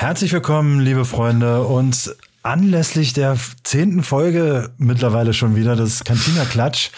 [0.00, 6.88] Herzlich willkommen, liebe Freunde, und anlässlich der zehnten Folge mittlerweile schon wieder des Cantina Klatsch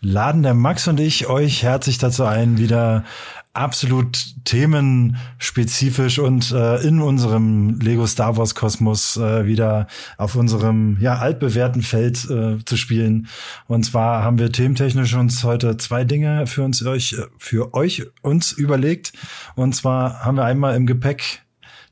[0.00, 3.04] laden der Max und ich euch herzlich dazu ein, wieder
[3.52, 9.86] absolut themenspezifisch und äh, in unserem Lego Star Wars Kosmos äh, wieder
[10.16, 13.28] auf unserem ja altbewährten Feld äh, zu spielen.
[13.66, 18.52] Und zwar haben wir thementechnisch uns heute zwei Dinge für uns euch für euch uns
[18.52, 19.12] überlegt.
[19.56, 21.42] Und zwar haben wir einmal im Gepäck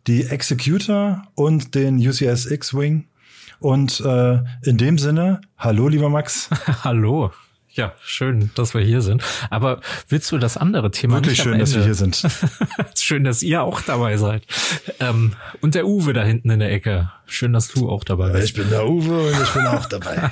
[0.07, 3.07] die Executor und den UCS X-Wing.
[3.61, 6.51] Und äh, in dem Sinne, hallo lieber Max.
[6.85, 7.33] hallo.
[7.71, 9.25] Ja, schön, dass wir hier sind.
[9.51, 12.23] Aber willst du das andere Thema Wirklich schön, dass wir hier sind.
[12.97, 14.45] schön, dass ihr auch dabei seid.
[15.01, 17.11] Ähm, und der Uwe da hinten in der Ecke.
[17.27, 18.45] Schön, dass du auch dabei bist.
[18.45, 20.31] Ich bin der Uwe und ich bin auch dabei.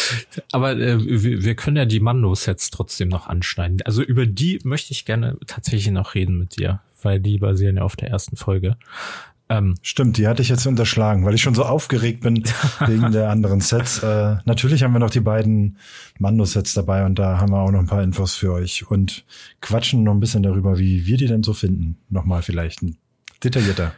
[0.52, 3.82] Aber äh, wir, wir können ja die Mando-Sets trotzdem noch anschneiden.
[3.84, 7.82] Also über die möchte ich gerne tatsächlich noch reden mit dir, weil die basieren ja
[7.82, 8.76] auf der ersten Folge.
[9.50, 12.44] Ähm, Stimmt, die hatte ich jetzt unterschlagen, weil ich schon so aufgeregt bin
[12.86, 14.02] wegen der anderen Sets.
[14.02, 15.78] Äh, natürlich haben wir noch die beiden
[16.18, 19.24] Mando-Sets dabei und da haben wir auch noch ein paar Infos für euch und
[19.60, 21.96] quatschen noch ein bisschen darüber, wie wir die denn so finden.
[22.10, 22.98] Nochmal vielleicht ein
[23.42, 23.92] detaillierter.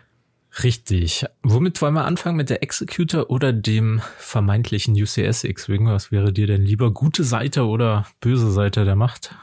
[0.63, 1.27] Richtig.
[1.43, 2.37] Womit wollen wir anfangen?
[2.37, 5.87] Mit der Executor oder dem vermeintlichen UCS X-Wing?
[5.87, 6.93] Was wäre dir denn lieber?
[6.93, 9.35] Gute Seite oder böse Seite der Macht?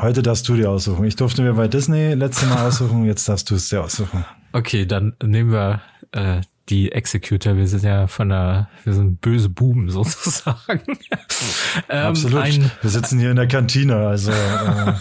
[0.00, 1.04] Heute darfst du dir aussuchen.
[1.06, 4.24] Ich durfte mir bei Disney letzte Mal aussuchen, jetzt darfst du es dir aussuchen.
[4.52, 5.82] Okay, dann nehmen wir
[6.12, 7.56] äh, die Executor.
[7.56, 10.82] Wir sind ja von der, wir sind böse Buben sozusagen.
[11.88, 12.40] ähm, Absolut.
[12.40, 14.94] Ein, wir sitzen hier in der Kantine, also äh,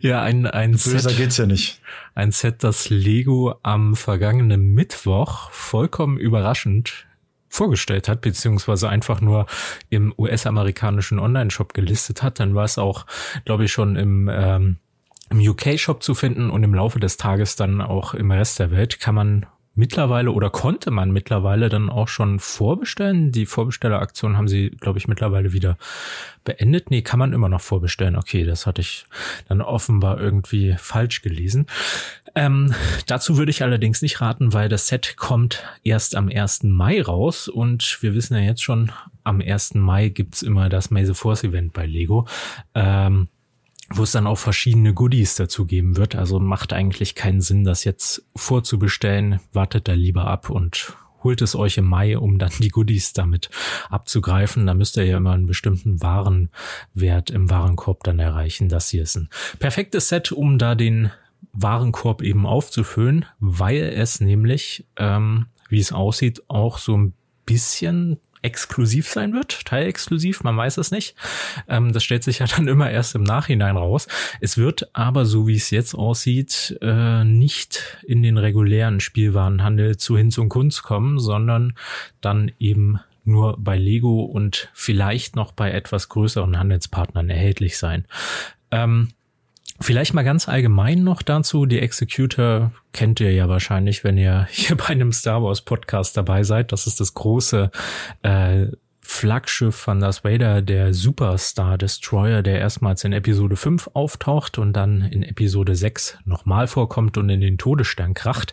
[0.00, 1.80] ja, ein, ein Böser Set, geht's ja nicht.
[2.14, 7.05] Ein Set, das Lego am vergangenen Mittwoch vollkommen überraschend
[7.56, 9.46] vorgestellt hat, beziehungsweise einfach nur
[9.90, 12.38] im US-amerikanischen Online-Shop gelistet hat.
[12.38, 13.06] Dann war es auch,
[13.44, 14.76] glaube ich, schon im ähm,
[15.28, 19.00] im UK-Shop zu finden und im Laufe des Tages dann auch im Rest der Welt
[19.00, 23.30] kann man mittlerweile oder konnte man mittlerweile dann auch schon vorbestellen.
[23.30, 25.76] Die Vorbestelleraktion haben sie, glaube ich, mittlerweile wieder
[26.44, 26.90] beendet.
[26.90, 28.16] Nee, kann man immer noch vorbestellen.
[28.16, 29.04] Okay, das hatte ich
[29.48, 31.66] dann offenbar irgendwie falsch gelesen.
[32.36, 32.72] Ähm,
[33.06, 36.62] dazu würde ich allerdings nicht raten, weil das Set kommt erst am 1.
[36.64, 38.92] Mai raus und wir wissen ja jetzt schon,
[39.24, 39.74] am 1.
[39.74, 42.28] Mai gibt's immer das Maze Force Event bei Lego.
[42.74, 43.28] Ähm,
[43.88, 46.16] wo es dann auch verschiedene Goodies dazu geben wird.
[46.16, 49.38] Also macht eigentlich keinen Sinn, das jetzt vorzubestellen.
[49.52, 50.92] Wartet da lieber ab und
[51.22, 53.48] holt es euch im Mai, um dann die Goodies damit
[53.88, 54.66] abzugreifen.
[54.66, 58.68] Da müsst ihr ja immer einen bestimmten Warenwert im Warenkorb dann erreichen.
[58.68, 59.28] Das hier ist ein
[59.60, 61.12] perfektes Set, um da den
[61.56, 69.08] Warenkorb eben aufzufüllen, weil es nämlich, ähm, wie es aussieht, auch so ein bisschen exklusiv
[69.08, 71.16] sein wird, teilexklusiv, man weiß es nicht.
[71.68, 74.06] Ähm, das stellt sich ja dann immer erst im Nachhinein raus.
[74.40, 80.16] Es wird aber, so wie es jetzt aussieht, äh, nicht in den regulären Spielwarenhandel zu
[80.16, 81.74] Hinz und Kunst kommen, sondern
[82.20, 88.06] dann eben nur bei Lego und vielleicht noch bei etwas größeren Handelspartnern erhältlich sein.
[88.70, 89.08] Ähm,
[89.80, 91.66] Vielleicht mal ganz allgemein noch dazu.
[91.66, 96.42] Die Executor kennt ihr ja wahrscheinlich, wenn ihr hier bei einem Star Wars Podcast dabei
[96.42, 96.72] seid.
[96.72, 97.70] Das ist das große
[98.22, 98.66] äh,
[99.06, 105.02] Flaggschiff von Darth Vader, der Superstar Destroyer, der erstmals in Episode 5 auftaucht und dann
[105.02, 108.52] in Episode 6 nochmal vorkommt und in den Todesstern kracht,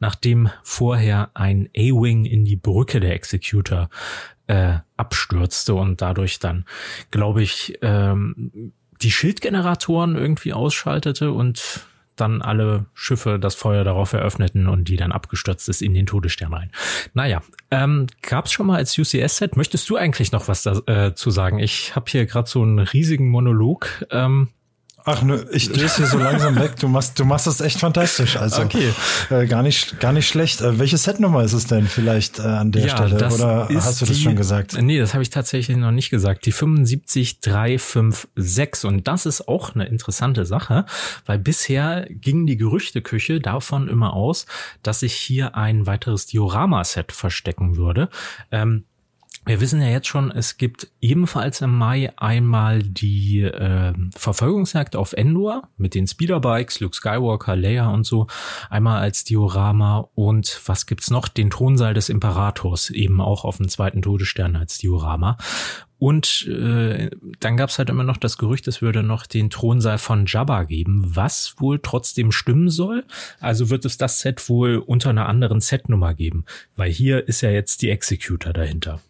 [0.00, 3.88] nachdem vorher ein A-Wing in die Brücke der Executor
[4.46, 6.66] äh, abstürzte und dadurch dann,
[7.10, 8.72] glaube ich, ähm,
[9.04, 15.12] die Schildgeneratoren irgendwie ausschaltete und dann alle Schiffe das Feuer darauf eröffneten und die dann
[15.12, 16.70] abgestürzt ist in den Todesstern rein.
[17.12, 19.56] Naja, ähm, gab schon mal als UCS-Set?
[19.56, 21.58] Möchtest du eigentlich noch was dazu äh, sagen?
[21.58, 24.06] Ich habe hier gerade so einen riesigen Monolog.
[24.10, 24.48] Ähm,
[25.06, 26.76] Ach ne, ich lese hier so langsam weg.
[26.80, 28.38] Du machst, du machst das echt fantastisch.
[28.38, 28.88] Also okay.
[29.28, 30.62] äh, gar nicht, gar nicht schlecht.
[30.62, 33.16] Äh, welche Setnummer ist es denn vielleicht äh, an der ja, Stelle?
[33.30, 34.80] Oder hast du das die, schon gesagt?
[34.80, 36.46] Nee, das habe ich tatsächlich noch nicht gesagt.
[36.46, 40.86] Die 75356 und das ist auch eine interessante Sache,
[41.26, 44.46] weil bisher ging die Gerüchteküche davon immer aus,
[44.82, 48.08] dass sich hier ein weiteres Diorama-Set verstecken würde.
[48.50, 48.84] Ähm,
[49.46, 55.12] wir wissen ja jetzt schon, es gibt ebenfalls im Mai einmal die äh, Verfolgungsjagd auf
[55.12, 58.26] Endor mit den Speederbikes, Luke Skywalker, Leia und so,
[58.70, 61.28] einmal als Diorama und was gibt's noch?
[61.28, 65.36] Den Thronsaal des Imperators, eben auch auf dem zweiten Todesstern als Diorama.
[65.98, 67.10] Und äh,
[67.40, 71.02] dann gab's halt immer noch das Gerücht, es würde noch den Thronsaal von Jabba geben,
[71.06, 73.04] was wohl trotzdem stimmen soll.
[73.40, 76.44] Also wird es das Set wohl unter einer anderen Setnummer geben,
[76.76, 79.00] weil hier ist ja jetzt die Executor dahinter.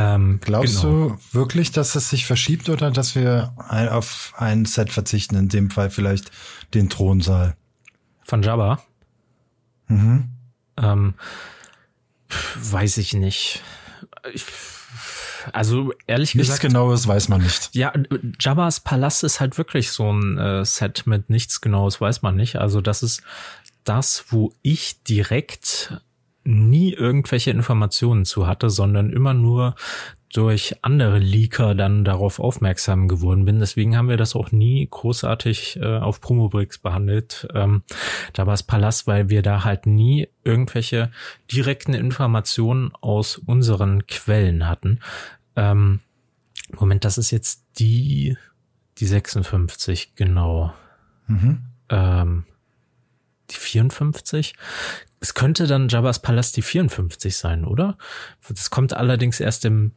[0.00, 1.08] Ähm, Glaubst genau.
[1.08, 5.70] du wirklich, dass es sich verschiebt oder dass wir auf ein Set verzichten, in dem
[5.70, 6.30] Fall vielleicht
[6.72, 7.56] den Thronsaal?
[8.22, 8.80] Von Jabba?
[9.88, 10.28] Mhm.
[10.76, 11.14] Ähm,
[12.62, 13.64] weiß ich nicht.
[14.32, 14.44] Ich,
[15.52, 16.62] also ehrlich nichts gesagt.
[16.62, 17.74] Nichts Genaues weiß man nicht.
[17.74, 17.92] Ja,
[18.38, 22.54] Jabba's Palast ist halt wirklich so ein äh, Set mit nichts Genaues weiß man nicht.
[22.56, 23.22] Also das ist
[23.82, 26.00] das, wo ich direkt
[26.48, 29.74] nie irgendwelche Informationen zu hatte, sondern immer nur
[30.32, 33.60] durch andere Leaker dann darauf aufmerksam geworden bin.
[33.60, 37.48] Deswegen haben wir das auch nie großartig äh, auf Promobricks behandelt.
[37.54, 37.82] Ähm,
[38.32, 41.10] da war es Palast, weil wir da halt nie irgendwelche
[41.50, 45.00] direkten Informationen aus unseren Quellen hatten.
[45.56, 46.00] Ähm,
[46.78, 48.36] Moment, das ist jetzt die,
[48.98, 50.74] die 56, genau.
[51.26, 51.62] Mhm.
[51.88, 52.44] Ähm,
[53.50, 54.54] die 54?
[55.20, 57.98] Es könnte dann Jabba's Palast die 54 sein, oder?
[58.48, 59.92] Das kommt allerdings erst im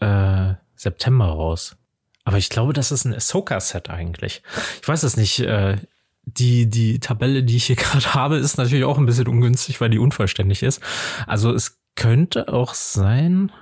[0.00, 1.76] äh, September raus.
[2.24, 4.42] Aber ich glaube, das ist ein Ahsoka-Set eigentlich.
[4.80, 5.40] Ich weiß es nicht.
[5.40, 5.78] Äh,
[6.26, 9.90] die, die Tabelle, die ich hier gerade habe, ist natürlich auch ein bisschen ungünstig, weil
[9.90, 10.80] die unvollständig ist.
[11.26, 13.52] Also es könnte auch sein,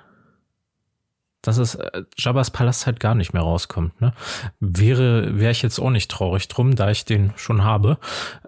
[1.43, 4.01] dass es äh, Jabba's Palast halt gar nicht mehr rauskommt.
[4.01, 4.15] Ne?
[4.61, 7.99] Wäre, wäre ich jetzt auch nicht traurig drum, da ich den schon habe.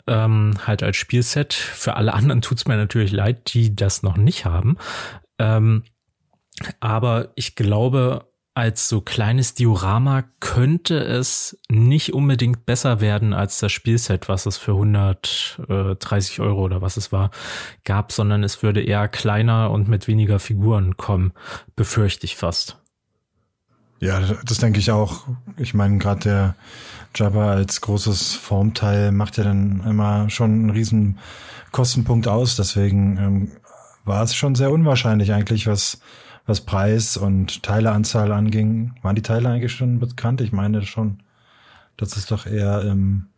[0.07, 1.53] Ähm, halt als Spielset.
[1.53, 4.79] Für alle anderen tut's mir natürlich leid, die das noch nicht haben.
[5.39, 5.83] Ähm,
[6.81, 13.73] aber ich glaube, als so kleines Diorama könnte es nicht unbedingt besser werden als das
[13.73, 17.33] Spielset, was es für 130 Euro oder was es war,
[17.85, 21.33] gab, sondern es würde eher kleiner und mit weniger Figuren kommen,
[21.75, 22.79] befürchte ich fast.
[24.05, 25.27] Ja, das denke ich auch.
[25.57, 26.57] Ich meine, gerade der
[27.15, 31.19] Jabba als großes Formteil macht ja dann immer schon einen riesen
[31.73, 32.57] Kostenpunkt aus.
[32.57, 33.53] Deswegen ähm,
[34.05, 36.01] war es schon sehr unwahrscheinlich eigentlich, was
[36.47, 38.93] was Preis und Teileanzahl anging.
[39.01, 40.43] Waren die Teile eigentlich schon bekannt?
[40.43, 41.23] Ich meine schon,
[41.97, 43.29] das ist doch eher im,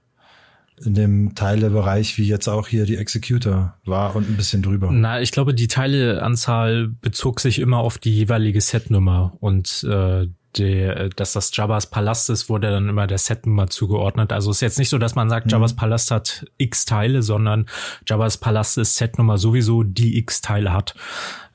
[0.85, 4.91] in dem Teilebereich wie jetzt auch hier die Executor war und ein bisschen drüber.
[4.91, 10.27] Na, ich glaube, die Teileanzahl bezog sich immer auf die jeweilige Setnummer und äh,
[10.59, 14.33] die, dass das Jabba's Palast ist, wurde dann immer der Setnummer zugeordnet.
[14.33, 15.51] Also ist jetzt nicht so, dass man sagt, mhm.
[15.51, 17.67] Jabba's Palast hat x Teile, sondern
[18.07, 20.95] Jabba's Palast ist Setnummer sowieso, die x Teile hat.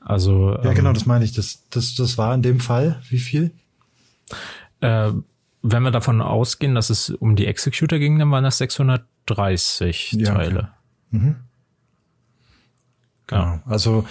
[0.00, 1.32] Also ja, genau, ähm, das meine ich.
[1.32, 3.52] Das, das, das war in dem Fall wie viel?
[4.80, 5.12] Äh,
[5.62, 10.34] wenn wir davon ausgehen, dass es um die Executor ging, dann waren das 630 ja,
[10.34, 10.58] Teile.
[10.58, 10.68] Okay.
[11.10, 11.36] Mhm.
[13.28, 13.42] Genau.
[13.42, 13.62] Ja.
[13.66, 14.04] Also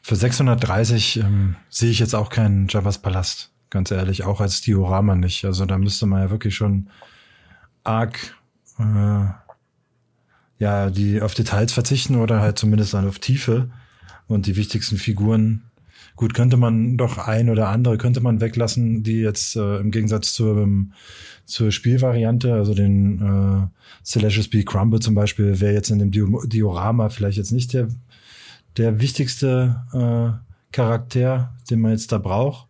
[0.00, 5.16] für 630 ähm, sehe ich jetzt auch keinen Javas Palast, ganz ehrlich, auch als Diorama
[5.16, 5.44] nicht.
[5.44, 6.88] Also da müsste man ja wirklich schon
[7.82, 8.36] arg
[8.78, 9.26] äh,
[10.58, 13.70] ja die auf Details verzichten oder halt zumindest dann auf Tiefe
[14.28, 15.64] und die wichtigsten Figuren.
[16.14, 20.32] Gut, könnte man doch ein oder andere könnte man weglassen, die jetzt äh, im Gegensatz
[20.32, 20.92] zur, ähm,
[21.44, 27.08] zur Spielvariante, also den äh, Celestial Speed Crumble zum Beispiel, wäre jetzt in dem Diorama
[27.08, 27.88] vielleicht jetzt nicht der,
[28.76, 30.38] der wichtigste äh,
[30.70, 32.68] Charakter, den man jetzt da braucht.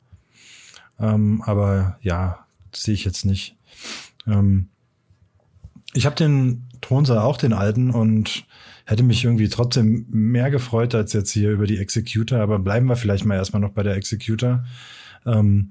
[0.99, 3.56] Ähm, aber ja, sehe ich jetzt nicht.
[4.26, 4.69] Ähm,
[5.93, 8.46] ich habe den Thronsaal auch den alten und
[8.85, 12.96] hätte mich irgendwie trotzdem mehr gefreut als jetzt hier über die Executor, aber bleiben wir
[12.96, 14.64] vielleicht mal erstmal noch bei der Executor.
[15.25, 15.70] Ähm,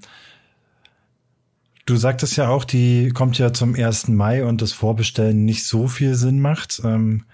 [1.86, 4.08] du sagtest ja auch, die kommt ja zum 1.
[4.10, 6.82] Mai und das Vorbestellen nicht so viel Sinn macht.
[6.84, 7.26] Ähm,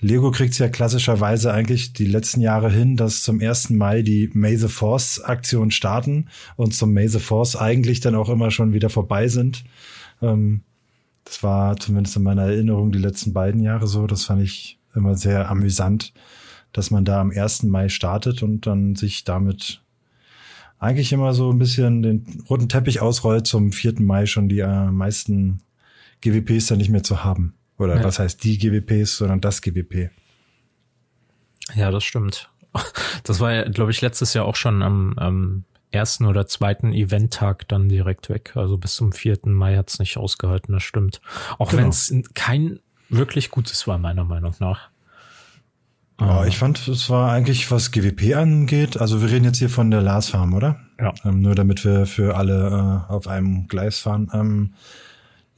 [0.00, 3.70] Lego kriegt ja klassischerweise eigentlich die letzten Jahre hin, dass zum 1.
[3.70, 8.30] Mai die May the Force Aktion starten und zum May the Force eigentlich dann auch
[8.30, 9.64] immer schon wieder vorbei sind.
[10.22, 10.62] Ähm,
[11.24, 14.06] das war zumindest in meiner Erinnerung die letzten beiden Jahre so.
[14.06, 16.14] Das fand ich immer sehr amüsant,
[16.72, 17.64] dass man da am 1.
[17.64, 19.82] Mai startet und dann sich damit
[20.78, 24.00] eigentlich immer so ein bisschen den roten Teppich ausrollt, zum 4.
[24.00, 25.60] Mai schon die äh, meisten
[26.22, 27.54] GWPs dann nicht mehr zu haben.
[27.80, 28.04] Oder ja.
[28.04, 30.10] was heißt die GWPs, sondern das GWP.
[31.74, 32.50] Ja, das stimmt.
[33.24, 37.68] Das war ja, glaube ich, letztes Jahr auch schon am, am ersten oder zweiten Eventtag
[37.68, 38.52] dann direkt weg.
[38.54, 39.40] Also bis zum 4.
[39.44, 41.20] Mai hat's nicht ausgehalten, das stimmt.
[41.58, 41.82] Auch genau.
[41.82, 44.88] wenn es kein wirklich Gutes war, meiner Meinung nach.
[46.18, 49.90] Ja, ich fand, es war eigentlich, was GWP angeht, also wir reden jetzt hier von
[49.90, 50.80] der Lars Farm, oder?
[50.98, 51.12] Ja.
[51.24, 54.30] Ähm, nur damit wir für alle äh, auf einem Gleis fahren.
[54.32, 54.74] Ähm,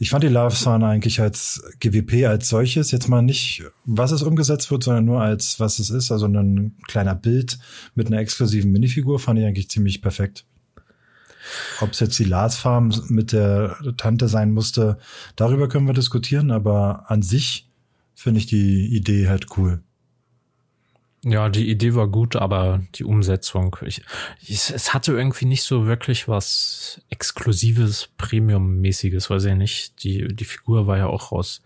[0.03, 4.25] ich fand die Lars Farm eigentlich als GWP als solches, jetzt mal nicht, was es
[4.25, 7.61] umgesetzt wird, sondern nur als was es ist, also ein kleiner Bild
[7.95, 10.45] mit einer exklusiven Minifigur, fand ich eigentlich ziemlich perfekt.
[11.81, 14.99] Ob es jetzt die Lars Farm mit der Tante sein musste,
[15.37, 17.71] darüber können wir diskutieren, aber an sich
[18.13, 19.85] finde ich die Idee halt cool.
[21.25, 24.03] Ja, die Idee war gut, aber die Umsetzung, ich,
[24.41, 30.03] ich, es hatte irgendwie nicht so wirklich was Exklusives, Premium-mäßiges, weiß ich nicht.
[30.03, 31.63] Die, die Figur war ja auch aus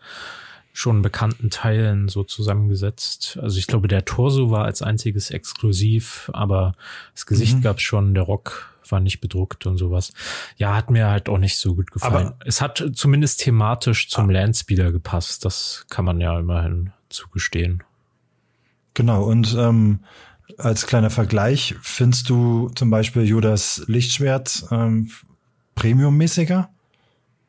[0.75, 3.39] schon bekannten Teilen so zusammengesetzt.
[3.41, 6.75] Also ich glaube, der Torso war als einziges exklusiv, aber
[7.15, 7.63] das Gesicht mhm.
[7.63, 10.13] gab's schon, der Rock war nicht bedruckt und sowas.
[10.59, 12.27] Ja, hat mir halt auch nicht so gut gefallen.
[12.27, 14.33] Aber es hat zumindest thematisch zum ah.
[14.33, 15.47] Landspeeder gepasst.
[15.47, 17.83] Das kann man ja immerhin zugestehen.
[18.97, 20.01] Genau, und ähm,
[20.57, 25.11] als kleiner Vergleich, findest du zum Beispiel Judas Lichtschwert ähm,
[25.75, 26.71] Premium-mäßiger?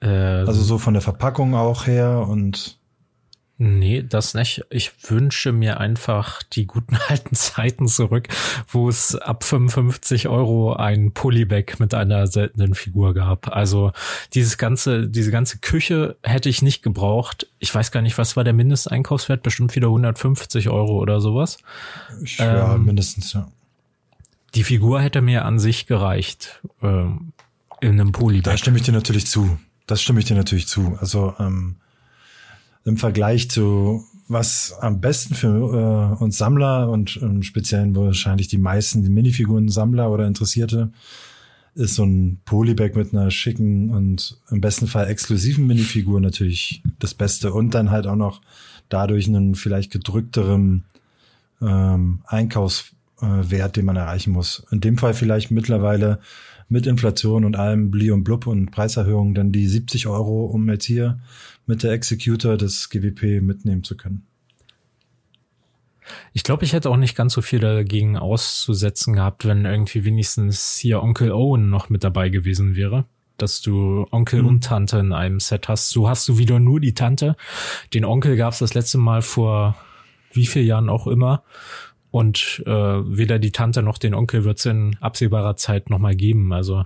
[0.02, 2.77] Äh, also so von der Verpackung auch her und
[3.60, 4.66] Nee, das nicht.
[4.70, 8.28] Ich wünsche mir einfach die guten alten Zeiten zurück,
[8.68, 13.56] wo es ab 55 Euro ein Polybag mit einer seltenen Figur gab.
[13.56, 13.94] Also
[14.34, 17.48] dieses ganze, diese ganze Küche hätte ich nicht gebraucht.
[17.58, 19.42] Ich weiß gar nicht, was war der Mindesteinkaufswert?
[19.42, 21.58] Bestimmt wieder 150 Euro oder sowas.
[22.38, 23.50] Ja, ähm, mindestens, ja.
[24.54, 26.62] Die Figur hätte mir an sich gereicht.
[26.84, 27.34] Ähm,
[27.82, 28.52] in einem Polybag.
[28.52, 29.58] Da stimme ich dir natürlich zu.
[29.88, 30.98] Das stimme ich dir natürlich zu.
[31.00, 31.78] Also, ähm,
[32.88, 38.58] im Vergleich zu was am besten für äh, uns Sammler und im Speziellen wahrscheinlich die
[38.58, 40.92] meisten die Minifiguren Sammler oder Interessierte
[41.76, 47.14] ist so ein Polybag mit einer schicken und im besten Fall exklusiven Minifigur natürlich das
[47.14, 48.42] Beste und dann halt auch noch
[48.90, 50.86] dadurch einen vielleicht gedrückteren
[51.62, 54.66] ähm, Einkaufswert, den man erreichen muss.
[54.72, 56.20] In dem Fall vielleicht mittlerweile
[56.68, 60.86] mit Inflation und allem Bli und Blub und Preiserhöhungen dann die 70 Euro, um jetzt
[60.86, 61.20] hier
[61.68, 64.26] mit der Executor des GWP mitnehmen zu können.
[66.34, 70.78] Ich glaube, ich hätte auch nicht ganz so viel dagegen auszusetzen gehabt, wenn irgendwie wenigstens
[70.78, 73.06] hier Onkel Owen noch mit dabei gewesen wäre.
[73.38, 74.48] Dass du Onkel mhm.
[74.48, 75.90] und Tante in einem Set hast.
[75.90, 77.36] So hast du wieder nur die Tante.
[77.94, 79.76] Den Onkel gab es das letzte Mal vor
[80.32, 81.44] wie viel Jahren auch immer.
[82.10, 86.52] Und äh, weder die Tante noch den Onkel wird es in absehbarer Zeit nochmal geben.
[86.54, 86.86] Also,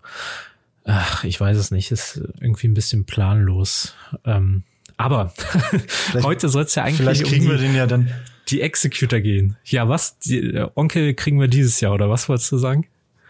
[0.83, 3.95] ach, ich weiß es nicht, ist irgendwie ein bisschen planlos.
[4.25, 4.63] Ähm,
[5.01, 5.33] aber
[6.23, 8.11] heute soll es ja eigentlich vielleicht kriegen um die, wir den ja dann
[8.49, 9.57] die Executor gehen.
[9.65, 10.19] Ja, was?
[10.19, 12.87] Die, äh, Onkel kriegen wir dieses Jahr oder was wolltest du sagen?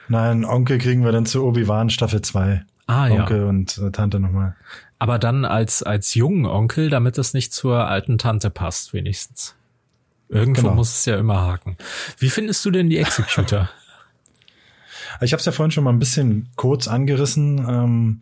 [0.07, 2.63] Nein, Onkel kriegen wir dann zu Obi-Wan Staffel 2.
[2.87, 3.21] Ah, Onkel ja.
[3.21, 4.55] Onkel und äh, Tante nochmal.
[4.99, 9.55] Aber dann als als jungen Onkel, damit es nicht zur alten Tante passt, wenigstens.
[10.29, 10.75] Irgendwo genau.
[10.75, 11.77] muss es ja immer haken.
[12.17, 13.69] Wie findest du denn die Executor?
[15.21, 17.57] ich habe es ja vorhin schon mal ein bisschen kurz angerissen.
[17.67, 18.21] Ähm,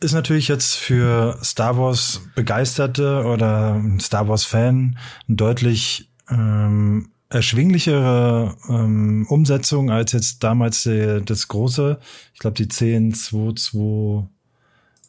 [0.00, 9.26] ist natürlich jetzt für Star Wars Begeisterte oder Star Wars Fan deutlich ähm, erschwinglichere ähm,
[9.28, 11.98] Umsetzung als jetzt damals die, das große.
[12.32, 14.26] Ich glaube die 1022, äh,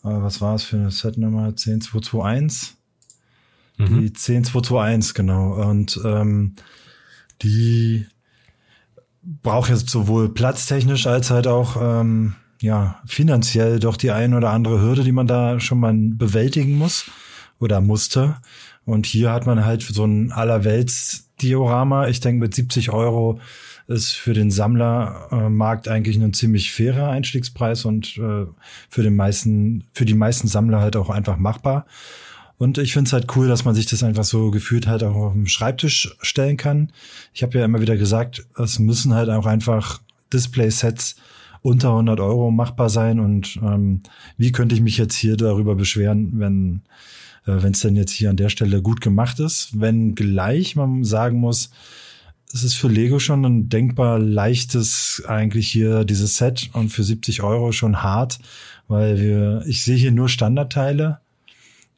[0.03, 1.55] was war es für eine Setnummer?
[1.55, 2.75] 10221.
[3.77, 4.01] Mhm.
[4.01, 5.53] Die 10221, genau.
[5.69, 6.55] Und ähm,
[7.41, 8.05] die
[9.21, 14.81] braucht jetzt sowohl platztechnisch als halt auch ähm, ja finanziell doch die ein oder andere
[14.81, 17.05] Hürde, die man da schon mal bewältigen muss
[17.59, 18.37] oder musste.
[18.85, 22.07] Und hier hat man halt so ein Allerwelts-Diorama.
[22.07, 23.39] Ich denke, mit 70 Euro
[23.87, 28.45] ist für den Sammlermarkt eigentlich ein ziemlich fairer Einstiegspreis und äh,
[28.87, 31.85] für den meisten, für die meisten Sammler halt auch einfach machbar.
[32.57, 35.15] Und ich finde es halt cool, dass man sich das einfach so gefühlt halt auch
[35.15, 36.91] auf dem Schreibtisch stellen kann.
[37.33, 40.01] Ich habe ja immer wieder gesagt, es müssen halt auch einfach
[40.33, 41.15] Display-Sets
[41.61, 43.19] unter 100 Euro machbar sein.
[43.19, 44.01] Und ähm,
[44.37, 46.81] wie könnte ich mich jetzt hier darüber beschweren, wenn
[47.45, 49.79] äh, wenn es denn jetzt hier an der Stelle gut gemacht ist?
[49.79, 51.71] Wenn gleich man sagen muss,
[52.53, 57.43] es ist für Lego schon ein denkbar leichtes eigentlich hier dieses Set und für 70
[57.43, 58.39] Euro schon hart,
[58.87, 61.19] weil wir ich sehe hier nur Standardteile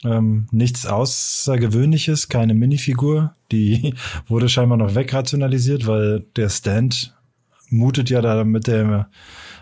[0.03, 3.33] ähm, nichts Außergewöhnliches, keine Minifigur.
[3.51, 3.93] Die
[4.27, 7.15] wurde scheinbar noch wegrationalisiert, weil der Stand
[7.69, 9.09] mutet ja da mit der,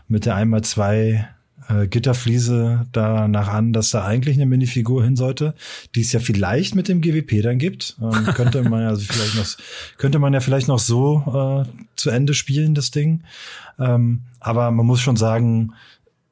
[0.09, 1.29] mit der einmal zwei
[1.69, 5.53] äh, Gitterfliese danach an, dass da eigentlich eine Minifigur hin sollte,
[5.95, 7.95] die es ja vielleicht mit dem GWP dann gibt.
[8.01, 9.45] Ähm, könnte man ja vielleicht noch,
[9.97, 13.23] könnte man ja vielleicht noch so äh, zu Ende spielen, das Ding.
[13.77, 15.73] Ähm, aber man muss schon sagen,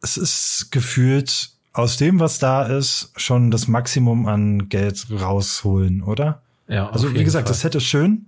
[0.02, 6.42] es ist gefühlt aus dem, was da ist, schon das Maximum an Geld rausholen, oder?
[6.68, 6.90] Ja.
[6.90, 7.54] Also wie gesagt, Fall.
[7.54, 8.26] das Set ist schön.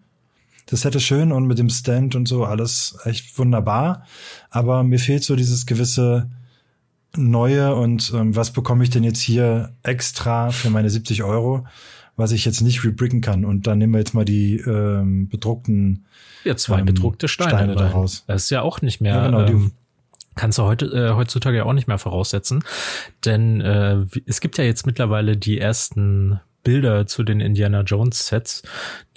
[0.69, 4.05] Das ist schön und mit dem Stand und so alles echt wunderbar.
[4.49, 6.29] Aber mir fehlt so dieses gewisse
[7.17, 11.65] Neue und ähm, was bekomme ich denn jetzt hier extra für meine 70 Euro,
[12.15, 13.45] was ich jetzt nicht rebricken kann.
[13.45, 16.05] Und dann nehmen wir jetzt mal die ähm, bedruckten
[16.43, 18.25] ja, zwei ähm, bedruckte Steine, Steine daraus.
[18.27, 19.15] Das ist ja auch nicht mehr.
[19.15, 19.71] Ja, genau, ähm,
[20.35, 22.63] kannst du heute äh, heutzutage ja auch nicht mehr voraussetzen,
[23.25, 28.63] denn äh, es gibt ja jetzt mittlerweile die ersten Bilder zu den Indiana Jones Sets,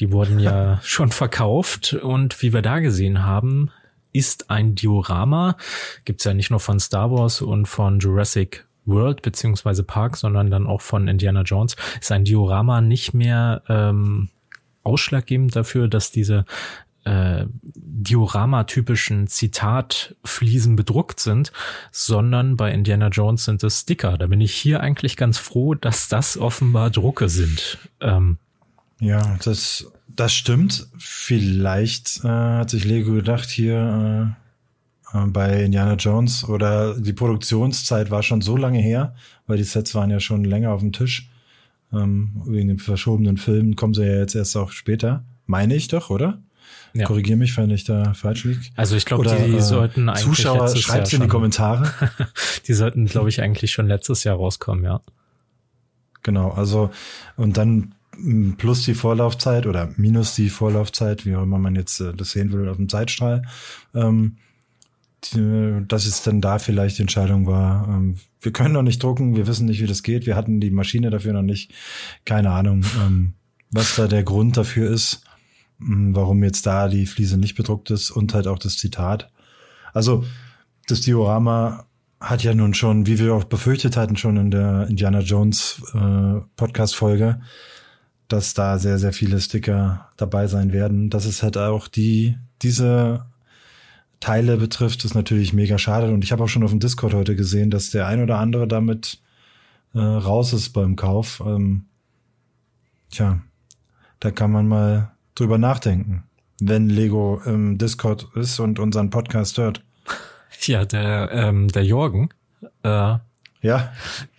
[0.00, 1.94] die wurden ja schon verkauft.
[1.94, 3.70] Und wie wir da gesehen haben,
[4.12, 5.56] ist ein Diorama,
[6.04, 10.66] gibt's ja nicht nur von Star Wars und von Jurassic World beziehungsweise Park, sondern dann
[10.66, 14.28] auch von Indiana Jones, ist ein Diorama nicht mehr ähm,
[14.82, 16.44] ausschlaggebend dafür, dass diese
[17.04, 21.52] äh, Diorama-typischen Zitatfliesen bedruckt sind,
[21.90, 24.18] sondern bei Indiana Jones sind es Sticker.
[24.18, 27.78] Da bin ich hier eigentlich ganz froh, dass das offenbar Drucke sind.
[28.00, 28.38] Ähm,
[29.00, 30.86] ja, das, das stimmt.
[30.96, 34.36] Vielleicht äh, hat sich Lego gedacht, hier
[35.12, 39.14] äh, äh, bei Indiana Jones oder die Produktionszeit war schon so lange her,
[39.46, 41.28] weil die Sets waren ja schon länger auf dem Tisch.
[41.92, 45.24] Ähm, wegen den verschobenen Filmen kommen sie ja jetzt erst auch später.
[45.46, 46.38] Meine ich doch, oder?
[46.94, 47.06] Ja.
[47.06, 48.60] Korrigiere mich, wenn ich da falsch liege.
[48.76, 51.90] Also ich glaube, die, die äh, sollten eigentlich Zuschauer, schreibt in die Kommentare.
[52.66, 55.00] die sollten, glaube ich, eigentlich schon letztes Jahr rauskommen, ja.
[56.22, 56.90] Genau, also
[57.36, 57.94] und dann
[58.58, 62.52] plus die Vorlaufzeit oder minus die Vorlaufzeit, wie auch immer man jetzt äh, das sehen
[62.52, 63.42] will auf dem Zeitstrahl.
[63.94, 64.36] Ähm,
[65.24, 69.36] die, dass es dann da vielleicht die Entscheidung war, ähm, wir können noch nicht drucken,
[69.36, 71.72] wir wissen nicht, wie das geht, wir hatten die Maschine dafür noch nicht,
[72.24, 73.34] keine Ahnung, ähm,
[73.70, 75.22] was da der Grund dafür ist,
[76.14, 79.30] warum jetzt da die Fliese nicht bedruckt ist und halt auch das Zitat.
[79.92, 80.24] Also
[80.88, 81.86] das Diorama
[82.20, 86.40] hat ja nun schon, wie wir auch befürchtet hatten, schon in der Indiana Jones äh,
[86.56, 87.40] Podcast-Folge,
[88.28, 91.10] dass da sehr, sehr viele Sticker dabei sein werden.
[91.10, 93.26] Dass es halt auch die, diese
[94.20, 96.12] Teile betrifft, ist natürlich mega schade.
[96.12, 98.68] Und ich habe auch schon auf dem Discord heute gesehen, dass der ein oder andere
[98.68, 99.20] damit
[99.94, 101.42] äh, raus ist beim Kauf.
[101.44, 101.86] Ähm,
[103.10, 103.40] tja,
[104.20, 106.24] da kann man mal drüber nachdenken,
[106.60, 109.82] wenn Lego im Discord ist und unseren Podcast hört.
[110.62, 112.28] Ja, der, ähm, der Jorgen,
[112.82, 113.16] äh,
[113.62, 113.92] ja,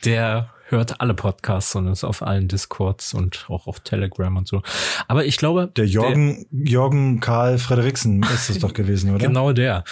[0.06, 4.62] der hört alle Podcasts und ist auf allen Discords und auch auf Telegram und so.
[5.08, 5.72] Aber ich glaube.
[5.76, 9.28] Der Jorgen, der, Jorgen Karl Frederiksen ist es doch gewesen, oder?
[9.28, 9.84] Genau der.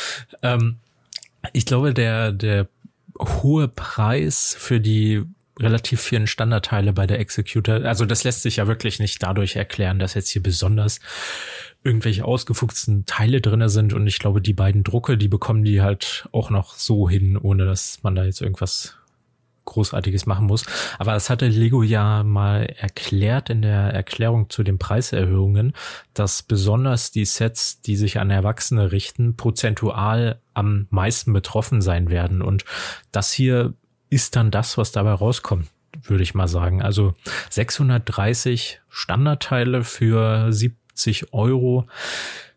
[0.41, 0.77] Ähm,
[1.53, 2.67] ich glaube, der, der
[3.19, 5.23] hohe Preis für die
[5.61, 9.99] relativ vielen Standardteile bei der Executor, also das lässt sich ja wirklich nicht dadurch erklären,
[9.99, 10.99] dass jetzt hier besonders
[11.83, 16.27] irgendwelche ausgefuchsten Teile drinne sind und ich glaube, die beiden Drucke, die bekommen die halt
[16.31, 18.97] auch noch so hin, ohne dass man da jetzt irgendwas
[19.65, 20.65] Großartiges machen muss.
[20.99, 25.73] Aber das hatte Lego ja mal erklärt in der Erklärung zu den Preiserhöhungen,
[26.13, 32.41] dass besonders die Sets, die sich an Erwachsene richten, prozentual am meisten betroffen sein werden.
[32.41, 32.65] Und
[33.11, 33.73] das hier
[34.11, 35.67] ist dann das, was dabei rauskommt,
[36.03, 36.83] würde ich mal sagen.
[36.83, 37.15] Also
[37.49, 41.87] 630 Standardteile für 70 Euro.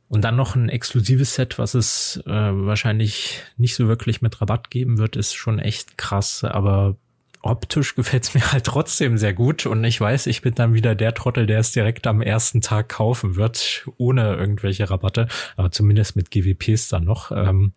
[0.08, 4.70] Und dann noch ein exklusives Set, was es äh, wahrscheinlich nicht so wirklich mit Rabatt
[4.70, 6.44] geben wird, ist schon echt krass.
[6.44, 6.96] Aber
[7.40, 9.64] optisch gefällt es mir halt trotzdem sehr gut.
[9.64, 12.88] Und ich weiß, ich bin dann wieder der Trottel, der es direkt am ersten Tag
[12.88, 15.28] kaufen wird, ohne irgendwelche Rabatte.
[15.56, 17.30] Aber zumindest mit GWPs dann noch.
[17.30, 17.72] Ähm,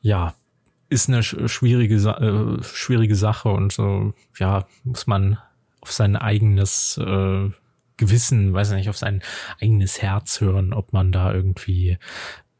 [0.00, 0.34] ja,
[0.94, 5.38] ist eine schwierige, äh, schwierige Sache und so, ja, muss man
[5.80, 7.50] auf sein eigenes äh,
[7.96, 9.22] Gewissen, weiß nicht, auf sein
[9.60, 11.98] eigenes Herz hören, ob man da irgendwie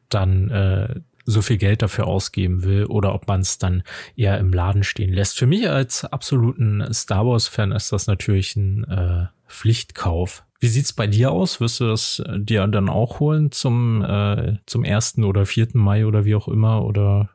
[0.09, 3.83] dann äh, so viel Geld dafür ausgeben will oder ob man es dann
[4.17, 5.39] eher im Laden stehen lässt.
[5.39, 10.45] Für mich als absoluten Star Wars-Fan ist das natürlich ein äh, Pflichtkauf.
[10.61, 11.61] Wie sieht's bei dir aus?
[11.61, 16.05] Wirst du das äh, dir dann auch holen zum äh, zum ersten oder vierten Mai
[16.07, 16.85] oder wie auch immer?
[16.85, 17.31] Oder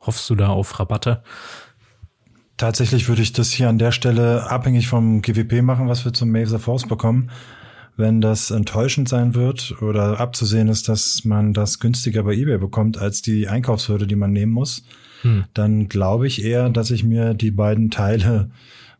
[0.00, 1.22] hoffst du da auf Rabatte?
[2.56, 6.34] Tatsächlich würde ich das hier an der Stelle abhängig vom GWP machen, was wir zum
[6.46, 7.30] the Force bekommen.
[7.96, 12.98] Wenn das enttäuschend sein wird oder abzusehen ist, dass man das günstiger bei eBay bekommt
[12.98, 14.84] als die Einkaufshürde, die man nehmen muss,
[15.22, 15.44] hm.
[15.54, 18.50] dann glaube ich eher, dass ich mir die beiden Teile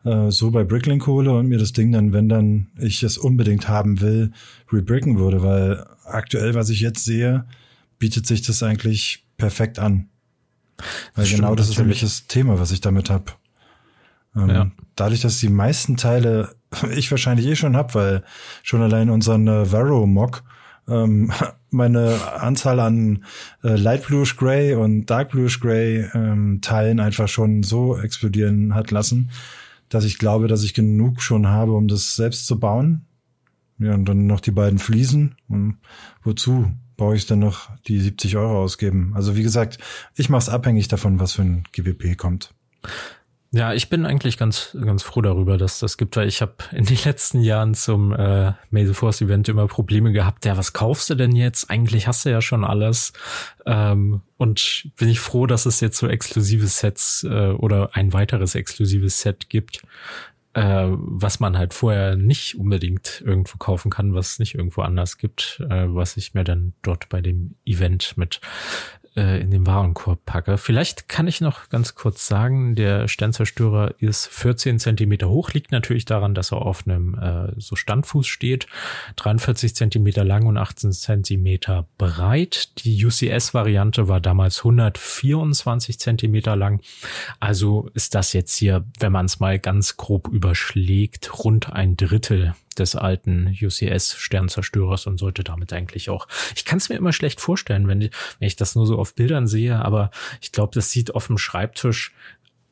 [0.04, 3.68] äh, so bei Bricklink hole und mir das Ding dann, wenn dann ich es unbedingt
[3.68, 4.32] haben will,
[4.72, 7.44] rebricken würde, weil aktuell, was ich jetzt sehe,
[7.98, 10.08] bietet sich das eigentlich perfekt an.
[11.14, 13.32] Weil das genau das ist nämlich das Thema, was ich damit habe.
[14.36, 14.70] Ähm, ja.
[14.96, 16.54] Dadurch, dass die meisten Teile
[16.94, 18.22] ich wahrscheinlich eh schon hab, weil
[18.62, 20.42] schon allein unseren äh, Varro-Mock
[20.88, 21.32] ähm,
[21.70, 23.24] meine Anzahl an
[23.62, 28.90] äh, Light Bluish Gray und Dark Bluish Gray ähm, Teilen einfach schon so explodieren hat
[28.90, 29.30] lassen,
[29.88, 33.04] dass ich glaube, dass ich genug schon habe, um das selbst zu bauen.
[33.78, 35.36] Ja, und dann noch die beiden Fliesen.
[35.48, 35.78] Und
[36.22, 39.12] wozu brauche ich dann noch die 70 Euro ausgeben?
[39.14, 39.78] Also wie gesagt,
[40.16, 42.50] ich mache es abhängig davon, was für ein GWP kommt.
[43.50, 46.84] Ja, ich bin eigentlich ganz ganz froh darüber, dass das gibt, weil ich habe in
[46.84, 50.44] den letzten Jahren zum äh, May the Force Event immer Probleme gehabt.
[50.44, 51.70] Ja, was kaufst du denn jetzt?
[51.70, 53.14] Eigentlich hast du ja schon alles.
[53.64, 58.54] Ähm, und bin ich froh, dass es jetzt so exklusive Sets äh, oder ein weiteres
[58.54, 59.80] exklusives Set gibt.
[60.58, 65.16] Äh, was man halt vorher nicht unbedingt irgendwo kaufen kann, was es nicht irgendwo anders
[65.16, 68.40] gibt, äh, was ich mir dann dort bei dem Event mit
[69.16, 70.58] äh, in den Warenkorb packe.
[70.58, 76.04] Vielleicht kann ich noch ganz kurz sagen, der Sternzerstörer ist 14 Zentimeter hoch, liegt natürlich
[76.04, 78.66] daran, dass er auf einem äh, so Standfuß steht,
[79.16, 82.84] 43 Zentimeter lang und 18 Zentimeter breit.
[82.84, 86.80] Die UCS-Variante war damals 124 Zentimeter lang.
[87.40, 92.54] Also ist das jetzt hier, wenn man es mal ganz grob überschlägt, rund ein Drittel
[92.78, 96.28] des alten UCS-Sternzerstörers und sollte damit eigentlich auch.
[96.54, 99.14] Ich kann es mir immer schlecht vorstellen, wenn ich, wenn ich das nur so auf
[99.14, 100.10] Bildern sehe, aber
[100.40, 102.12] ich glaube, das sieht auf dem Schreibtisch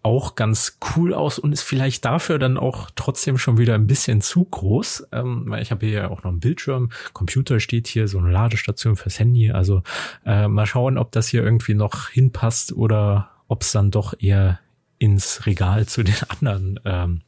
[0.07, 4.21] auch ganz cool aus und ist vielleicht dafür dann auch trotzdem schon wieder ein bisschen
[4.21, 5.09] zu groß.
[5.11, 8.95] Ähm, ich habe hier ja auch noch einen Bildschirm, Computer steht hier, so eine Ladestation
[8.95, 9.51] fürs Handy.
[9.51, 9.83] Also
[10.25, 14.61] äh, mal schauen, ob das hier irgendwie noch hinpasst oder ob es dann doch eher
[14.99, 17.23] ins Regal zu den anderen ähm,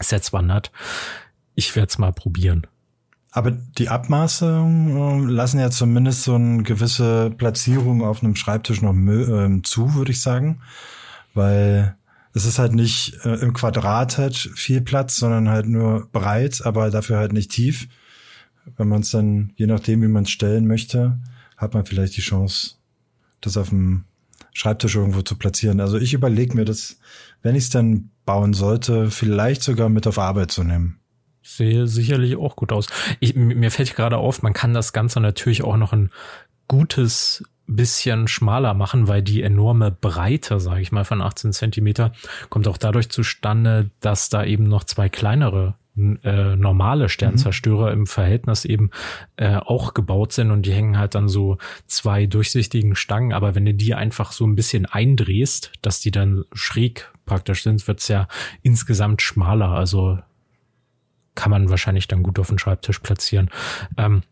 [0.00, 0.72] Sets wandert
[1.56, 2.66] ich werde es mal probieren.
[3.32, 8.94] Aber die Abmaße äh, lassen ja zumindest so eine gewisse Platzierung auf einem Schreibtisch noch
[8.94, 10.60] äh, zu, würde ich sagen.
[11.34, 11.96] Weil
[12.32, 16.90] es ist halt nicht äh, im Quadrat halt viel Platz, sondern halt nur breit, aber
[16.90, 17.88] dafür halt nicht tief.
[18.76, 21.18] Wenn man es dann, je nachdem, wie man es stellen möchte,
[21.56, 22.76] hat man vielleicht die Chance,
[23.40, 24.04] das auf dem
[24.52, 25.80] Schreibtisch irgendwo zu platzieren.
[25.80, 26.98] Also ich überlege mir das,
[27.42, 31.00] wenn ich es dann bauen sollte, vielleicht sogar mit auf Arbeit zu nehmen
[31.46, 32.86] sehe sicherlich auch gut aus.
[33.20, 36.10] Ich, mir fällt gerade auf, man kann das Ganze natürlich auch noch ein
[36.68, 42.12] gutes bisschen schmaler machen, weil die enorme Breite, sage ich mal, von 18 Zentimeter
[42.48, 48.00] kommt auch dadurch zustande, dass da eben noch zwei kleinere äh, normale Sternzerstörer mhm.
[48.00, 48.90] im Verhältnis eben
[49.36, 53.64] äh, auch gebaut sind und die hängen halt dann so zwei durchsichtigen Stangen, aber wenn
[53.64, 58.28] du die einfach so ein bisschen eindrehst, dass die dann schräg praktisch sind, wird's ja
[58.62, 59.70] insgesamt schmaler.
[59.70, 60.18] Also
[61.36, 63.50] kann man wahrscheinlich dann gut auf den Schreibtisch platzieren.
[63.96, 64.22] Ähm,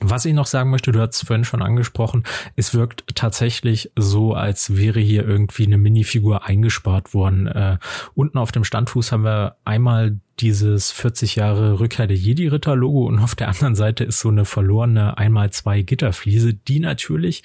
[0.00, 4.34] was ich noch sagen möchte, du hast es vorhin schon angesprochen, es wirkt tatsächlich so,
[4.34, 7.46] als wäre hier irgendwie eine Minifigur eingespart worden.
[7.46, 7.78] Äh,
[8.14, 13.34] unten auf dem Standfuß haben wir einmal dieses 40 Jahre Rückkehr der Jedi-Ritter-Logo und auf
[13.34, 17.42] der anderen Seite ist so eine verlorene einmal zwei Gitterfliese, die natürlich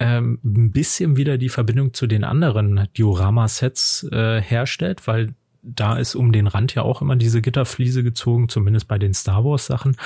[0.00, 6.14] ähm, ein bisschen wieder die Verbindung zu den anderen Diorama-Sets äh, herstellt, weil da ist
[6.14, 9.96] um den Rand ja auch immer diese Gitterfliese gezogen, zumindest bei den Star Wars Sachen.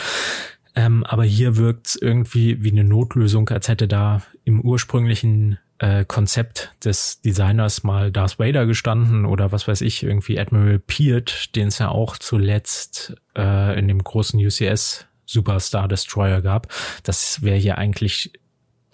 [0.74, 6.04] Ähm, aber hier wirkt es irgendwie wie eine Notlösung, als hätte da im ursprünglichen äh,
[6.04, 11.68] Konzept des Designers mal Darth Vader gestanden oder was weiß ich, irgendwie Admiral Peart, den
[11.68, 16.72] es ja auch zuletzt äh, in dem großen UCS Superstar Destroyer gab.
[17.02, 18.32] Das wäre hier eigentlich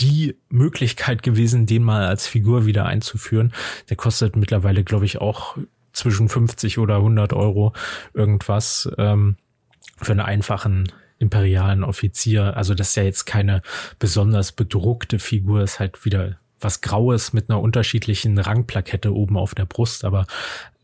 [0.00, 3.53] die Möglichkeit gewesen, den mal als Figur wieder einzuführen.
[3.88, 5.57] Der kostet mittlerweile, glaube ich, auch
[5.94, 7.72] zwischen 50 oder 100 Euro
[8.12, 9.37] irgendwas ähm,
[10.02, 12.57] für einen einfachen imperialen Offizier.
[12.57, 13.62] Also das ist ja jetzt keine
[13.98, 19.66] besonders bedruckte Figur, ist halt wieder was Graues mit einer unterschiedlichen Rangplakette oben auf der
[19.66, 20.26] Brust, aber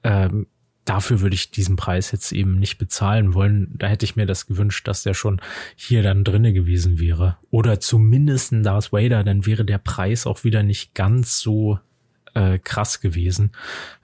[0.02, 0.46] ähm,
[0.84, 3.72] dafür würde ich diesen Preis jetzt eben nicht bezahlen wollen.
[3.76, 5.40] Da hätte ich mir das gewünscht, dass der schon
[5.76, 7.36] hier dann drinne gewesen wäre.
[7.50, 11.78] Oder zumindest ein Darth Vader, dann wäre der Preis auch wieder nicht ganz so
[12.34, 13.52] äh, krass gewesen,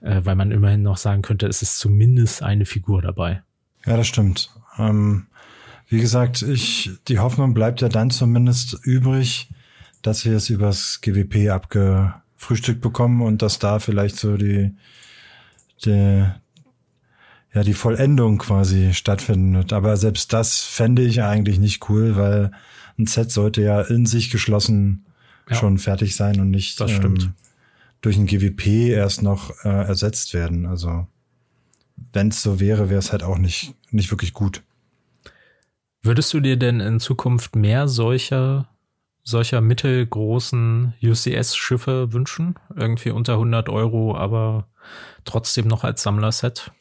[0.01, 3.41] äh, weil man immerhin noch sagen könnte, es ist zumindest eine Figur dabei.
[3.85, 4.49] Ja, das stimmt.
[4.77, 5.27] Ähm,
[5.89, 9.49] wie gesagt, ich, die Hoffnung bleibt ja dann zumindest übrig,
[10.01, 14.75] dass wir es übers GWP abgefrühstückt bekommen und dass da vielleicht so die,
[15.85, 16.25] die,
[17.53, 19.71] ja, die Vollendung quasi stattfindet.
[19.71, 22.51] Aber selbst das fände ich eigentlich nicht cool, weil
[22.99, 25.05] ein Set sollte ja in sich geschlossen
[25.49, 25.55] ja.
[25.55, 27.23] schon fertig sein und nicht das stimmt.
[27.23, 27.33] Ähm,
[28.07, 30.65] durch ein GWP erst noch äh, ersetzt werden.
[30.65, 31.07] Also
[32.13, 34.63] wenn es so wäre, wäre es halt auch nicht, nicht wirklich gut.
[36.01, 38.69] Würdest du dir denn in Zukunft mehr solcher,
[39.23, 42.55] solcher mittelgroßen UCS-Schiffe wünschen?
[42.73, 44.69] Irgendwie unter 100 Euro, aber
[45.25, 46.71] trotzdem noch als Sammlerset?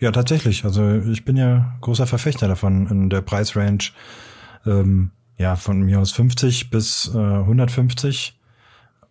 [0.00, 0.66] Ja, tatsächlich.
[0.66, 3.92] Also ich bin ja großer Verfechter davon in der Preisrange.
[4.66, 8.38] Ähm, ja, von mir aus 50 bis äh, 150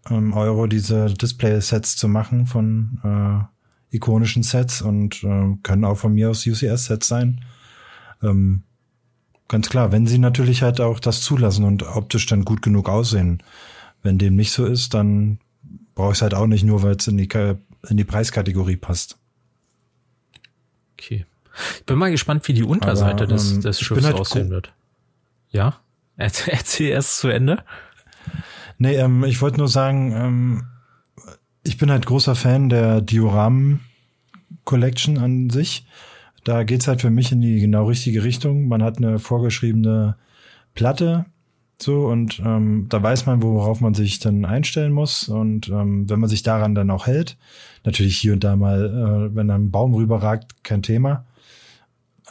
[0.10, 6.14] ähm, Euro diese Display-Sets zu machen von äh, ikonischen Sets und äh, können auch von
[6.14, 7.44] mir aus UCS-Sets sein.
[8.24, 8.64] Ähm,
[9.48, 13.44] ganz klar, wenn sie natürlich halt auch das zulassen und optisch dann gut genug aussehen.
[14.02, 15.40] Wenn dem nicht so ist, dann
[15.94, 17.30] brauche ich es halt auch nicht nur, weil es in die,
[17.90, 19.18] in die Preiskategorie passt.
[20.94, 21.26] Okay.
[21.78, 24.74] Ich bin mal gespannt, wie die Unterseite Aber, des, ähm, des Schiffs halt aussehen wird.
[25.50, 25.82] Ja?
[26.18, 27.64] Erzähl erst zu Ende.
[28.82, 30.64] Nee, ähm, ich wollte nur sagen, ähm,
[31.62, 33.82] ich bin halt großer Fan der Dioramen
[34.64, 35.86] Collection an sich.
[36.46, 38.68] Da geht's halt für mich in die genau richtige Richtung.
[38.68, 40.18] Man hat eine vorgeschriebene
[40.74, 41.28] Platte,
[41.80, 45.30] so und ähm, da weiß man, worauf man sich dann einstellen muss.
[45.30, 47.38] Und ähm, wenn man sich daran dann auch hält,
[47.84, 51.28] natürlich hier und da mal, äh, wenn ein Baum rüberragt, kein Thema.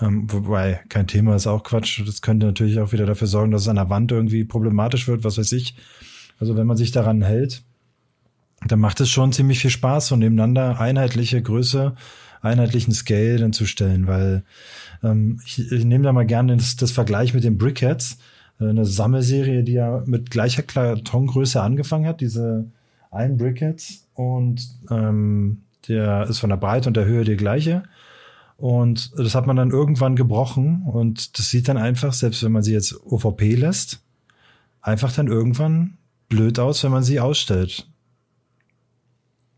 [0.01, 2.03] Ähm, wobei, kein Thema ist auch Quatsch.
[2.05, 5.23] Das könnte natürlich auch wieder dafür sorgen, dass es an der Wand irgendwie problematisch wird,
[5.23, 5.77] was weiß ich.
[6.41, 7.63] Also wenn man sich daran hält,
[8.67, 11.95] dann macht es schon ziemlich viel Spaß, so nebeneinander einheitliche Größe,
[12.43, 14.43] einheitlichen Scale dann zu stellen, weil
[15.03, 18.19] ähm, ich, ich nehme da mal gerne das, das Vergleich mit den Brickheads,
[18.59, 22.67] äh, eine Sammelserie, die ja mit gleicher Kartongröße angefangen hat, diese
[23.11, 27.83] einen Brickheads und ähm, der ist von der Breite und der Höhe die gleiche.
[28.57, 32.63] Und das hat man dann irgendwann gebrochen und das sieht dann einfach, selbst wenn man
[32.63, 34.03] sie jetzt OVP lässt,
[34.83, 35.97] einfach dann irgendwann
[36.31, 37.87] blöd aus, wenn man sie ausstellt.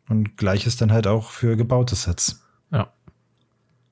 [0.09, 2.43] Und gleiches dann halt auch für gebaute Sets.
[2.73, 2.93] Ja.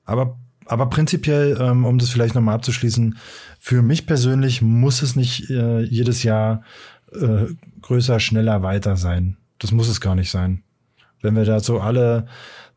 [0.03, 3.17] Aber, aber prinzipiell, ähm, um das vielleicht nochmal abzuschließen,
[3.59, 6.63] für mich persönlich muss es nicht äh, jedes Jahr
[7.13, 7.45] äh,
[7.81, 9.37] größer, schneller, weiter sein.
[9.59, 10.63] Das muss es gar nicht sein.
[11.21, 12.27] Wenn wir da so alle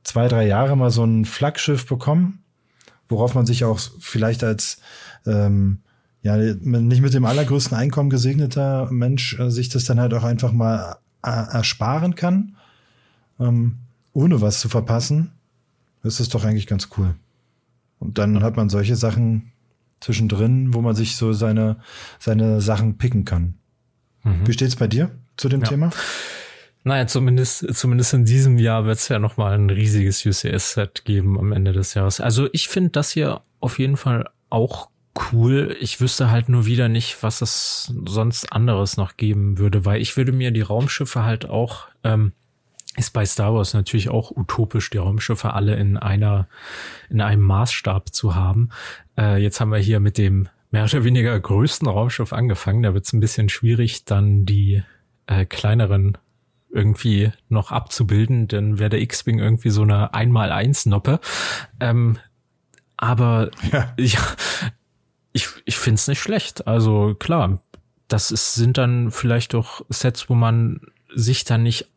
[0.05, 2.45] zwei, drei Jahre mal so ein Flaggschiff bekommen,
[3.09, 4.81] worauf man sich auch vielleicht als
[5.27, 5.81] ähm,
[6.25, 10.51] ja nicht mit dem allergrößten Einkommen gesegneter Mensch äh, sich das dann halt auch einfach
[10.51, 12.57] mal äh, ersparen kann
[13.41, 13.77] ähm,
[14.13, 15.33] ohne was zu verpassen,
[16.03, 17.15] ist es doch eigentlich ganz cool.
[17.99, 19.53] Und dann hat man solche Sachen
[20.01, 21.79] zwischendrin, wo man sich so seine,
[22.19, 23.55] seine Sachen picken kann.
[24.23, 24.47] Mhm.
[24.47, 25.69] Wie steht's bei dir zu dem ja.
[25.69, 25.91] Thema?
[26.85, 31.53] Naja, zumindest, zumindest in diesem Jahr wird es ja nochmal ein riesiges UCS-Set geben am
[31.53, 32.21] Ende des Jahres.
[32.21, 34.91] Also ich finde das hier auf jeden Fall auch
[35.33, 35.77] cool.
[35.81, 40.17] Ich wüsste halt nur wieder nicht, was es sonst anderes noch geben würde, weil ich
[40.17, 42.33] würde mir die Raumschiffe halt auch ähm,
[42.97, 46.49] ist bei Star Wars natürlich auch utopisch, die Raumschiffe alle in einer,
[47.11, 48.71] in einem Maßstab zu haben.
[49.19, 52.83] Äh, jetzt haben wir hier mit dem mehr oder weniger größten Raumschiff angefangen.
[52.83, 54.83] Da wird es ein bisschen schwierig, dann die
[55.27, 56.19] äh, kleineren
[56.71, 61.21] irgendwie noch abzubilden, denn wäre der X-Wing irgendwie so eine Einmal-Eins-Noppe.
[61.81, 62.19] Ähm,
[62.97, 63.93] aber ja.
[63.99, 64.21] ja,
[65.35, 66.67] ich, ich finde es nicht schlecht.
[66.67, 67.59] Also klar,
[68.09, 70.81] das ist, sind dann vielleicht doch Sets, wo man
[71.15, 71.89] sich dann nicht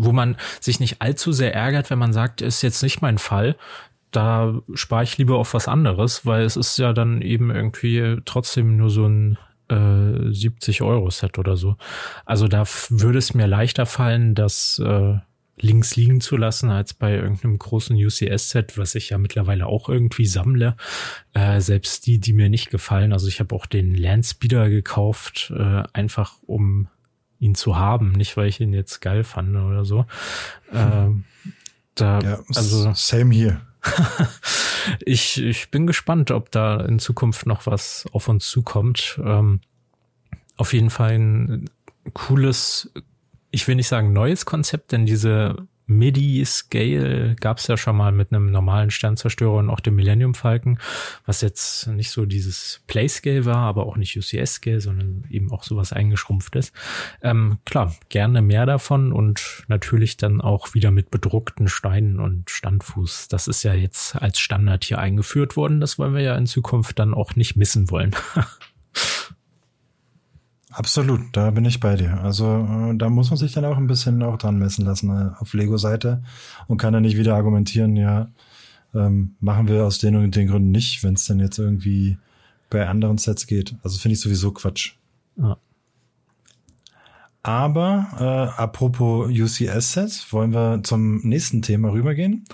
[0.00, 3.56] wo man sich nicht allzu sehr ärgert, wenn man sagt, ist jetzt nicht mein Fall.
[4.12, 8.76] Da spare ich lieber auf was anderes, weil es ist ja dann eben irgendwie trotzdem
[8.76, 11.76] nur so ein äh, 70 Euro Set oder so.
[12.24, 15.18] Also da würde es mir leichter fallen, das äh,
[15.60, 20.26] links liegen zu lassen, als bei irgendeinem großen UCS-Set, was ich ja mittlerweile auch irgendwie
[20.26, 20.76] sammle.
[21.32, 23.12] Äh, selbst die, die mir nicht gefallen.
[23.12, 26.88] Also ich habe auch den Landspeeder gekauft, äh, einfach um
[27.40, 30.06] ihn zu haben, nicht weil ich ihn jetzt geil fand oder so.
[30.72, 31.24] Ähm,
[31.94, 33.60] da, ja, also same hier.
[35.04, 39.20] ich, ich bin gespannt, ob da in Zukunft noch was auf uns zukommt.
[39.24, 39.60] Ähm,
[40.56, 41.70] auf jeden Fall ein
[42.12, 42.92] cooles,
[43.50, 48.30] ich will nicht sagen neues Konzept, denn diese MIDI-Scale gab es ja schon mal mit
[48.30, 50.78] einem normalen Sternzerstörer und auch dem Millennium Falcon,
[51.24, 55.94] was jetzt nicht so dieses Play-Scale war, aber auch nicht UCS-Scale, sondern eben auch sowas
[55.94, 56.72] eingeschrumpftes.
[57.22, 63.28] Ähm, klar, gerne mehr davon und natürlich dann auch wieder mit bedruckten Steinen und Standfuß.
[63.28, 65.80] Das ist ja jetzt als Standard hier eingeführt worden.
[65.80, 68.14] Das wollen wir ja in Zukunft dann auch nicht missen wollen.
[70.78, 72.20] Absolut, da bin ich bei dir.
[72.22, 75.30] Also äh, da muss man sich dann auch ein bisschen auch dran messen lassen äh,
[75.40, 76.22] auf Lego-Seite
[76.68, 78.28] und kann dann nicht wieder argumentieren, ja,
[78.94, 82.16] ähm, machen wir aus den und den Gründen nicht, wenn es dann jetzt irgendwie
[82.70, 83.74] bei anderen Sets geht.
[83.82, 84.92] Also finde ich sowieso Quatsch.
[85.34, 85.56] Ja.
[87.42, 88.06] Aber
[88.56, 92.44] äh, apropos UCS-Sets, wollen wir zum nächsten Thema rübergehen?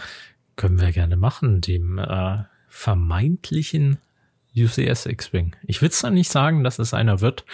[0.56, 2.38] Können wir gerne machen, dem äh,
[2.70, 3.98] vermeintlichen
[4.56, 5.56] UCS X-Wing.
[5.66, 7.44] Ich will zwar nicht sagen, dass es einer wird,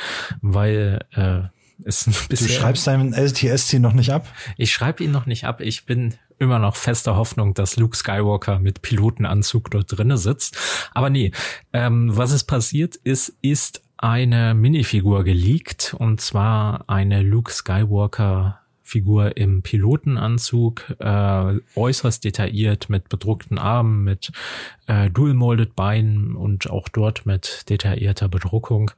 [0.41, 1.43] weil äh,
[1.85, 2.49] es ein bisschen.
[2.49, 4.29] Du schreibst deinen LTSC noch nicht ab?
[4.57, 5.61] Ich schreibe ihn noch nicht ab.
[5.61, 10.57] Ich bin immer noch fester Hoffnung, dass Luke Skywalker mit Pilotenanzug dort drinnen sitzt.
[10.93, 11.33] Aber nee,
[11.73, 18.60] ähm, was ist passiert ist, ist eine Minifigur geleakt und zwar eine Luke Skywalker
[18.91, 24.33] Figur im Pilotenanzug, äh, äußerst detailliert mit bedruckten Armen, mit
[24.89, 28.91] äh, dual-molded Beinen und auch dort mit detaillierter Bedruckung.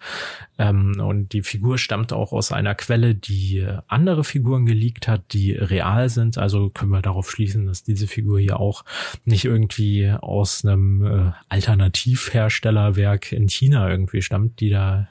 [0.58, 5.52] Ähm, und die Figur stammt auch aus einer Quelle, die andere Figuren geleakt hat, die
[5.52, 6.38] real sind.
[6.38, 8.84] Also können wir darauf schließen, dass diese Figur hier auch
[9.26, 15.08] nicht irgendwie aus einem äh, Alternativherstellerwerk in China irgendwie stammt, die da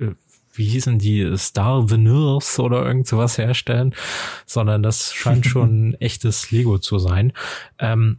[0.00, 0.10] äh,
[0.54, 3.94] wie hießen die, Star Veneers oder irgend sowas herstellen,
[4.46, 7.32] sondern das scheint schon echtes Lego zu sein.
[7.78, 8.18] Ähm,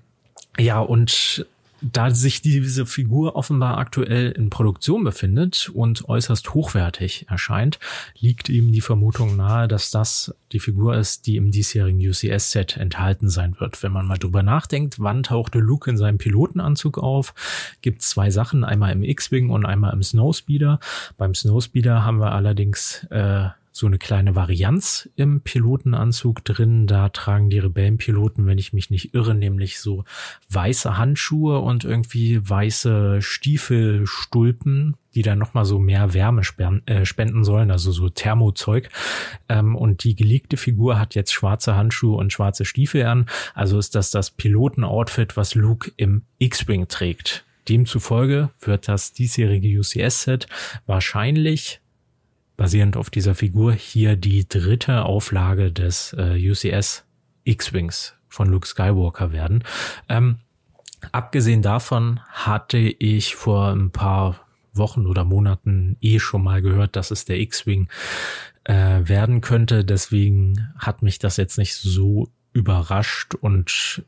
[0.58, 1.46] ja, und
[1.92, 7.80] da sich diese Figur offenbar aktuell in Produktion befindet und äußerst hochwertig erscheint,
[8.18, 13.30] liegt ihm die Vermutung nahe, dass das die Figur ist, die im diesjährigen UCS-Set enthalten
[13.30, 13.82] sein wird.
[13.84, 17.34] Wenn man mal drüber nachdenkt, wann tauchte Luke in seinem Pilotenanzug auf,
[17.82, 20.80] gibt zwei Sachen, einmal im X-Wing und einmal im Snowspeeder.
[21.18, 26.88] Beim Snowspeeder haben wir allerdings äh, so eine kleine Varianz im Pilotenanzug drin.
[26.88, 30.06] Da tragen die Rebellenpiloten, wenn ich mich nicht irre, nämlich so
[30.50, 36.44] weiße Handschuhe und irgendwie weiße Stiefelstulpen, die dann nochmal so mehr Wärme
[36.86, 38.88] äh, spenden sollen, also so Thermozeug.
[39.50, 43.26] Ähm, und die geleakte Figur hat jetzt schwarze Handschuhe und schwarze Stiefel an.
[43.56, 47.44] Also ist das das Pilotenoutfit, was Luke im X-Wing trägt.
[47.68, 50.48] Demzufolge wird das diesjährige UCS-Set
[50.86, 51.82] wahrscheinlich
[52.58, 57.06] basierend auf dieser Figur hier die dritte Auflage des äh, UCS
[57.44, 59.64] X-Wings von Luke Skywalker werden.
[60.10, 60.40] Ähm,
[61.12, 67.12] abgesehen davon hatte ich vor ein paar Wochen oder Monaten eh schon mal gehört, dass
[67.12, 67.88] es der X-Wing
[68.66, 68.74] äh,
[69.08, 69.86] werden könnte.
[69.86, 74.04] Deswegen hat mich das jetzt nicht so überrascht und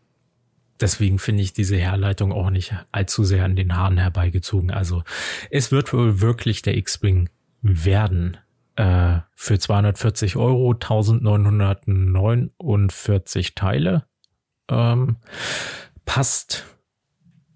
[0.80, 4.72] deswegen finde ich diese Herleitung auch nicht allzu sehr an den Haaren herbeigezogen.
[4.72, 5.04] Also
[5.50, 7.30] es wird wohl wirklich der X-Wing
[7.62, 8.38] werden
[8.76, 14.06] äh, für 240 Euro 1949 Teile.
[14.70, 15.18] Ähm,
[16.06, 16.66] passt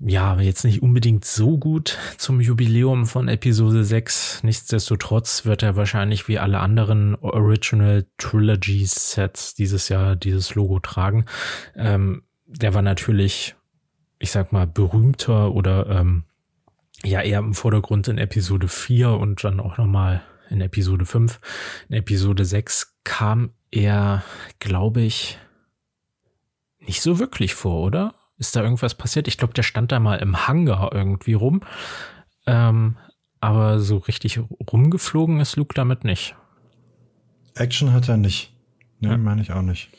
[0.04, 4.44] ja jetzt nicht unbedingt so gut zum Jubiläum von Episode 6.
[4.44, 11.26] Nichtsdestotrotz wird er wahrscheinlich wie alle anderen Original Trilogy Sets dieses Jahr dieses Logo tragen.
[11.76, 13.56] Ähm, der war natürlich,
[14.18, 16.24] ich sag mal, berühmter oder ähm,
[17.04, 21.40] ja eher im Vordergrund in Episode 4 und dann auch nochmal in Episode 5.
[21.90, 24.24] In Episode 6 kam er,
[24.60, 25.40] glaube ich,
[26.80, 28.14] nicht so wirklich vor, oder?
[28.38, 29.28] Ist da irgendwas passiert?
[29.28, 31.62] Ich glaube, der stand da mal im Hangar irgendwie rum.
[32.48, 32.98] Ähm,
[33.40, 34.40] aber so richtig
[34.72, 36.36] rumgeflogen ist Luke damit nicht.
[37.56, 38.54] Action hat er nicht.
[39.00, 39.18] Ne, ja.
[39.18, 39.90] meine ich auch nicht.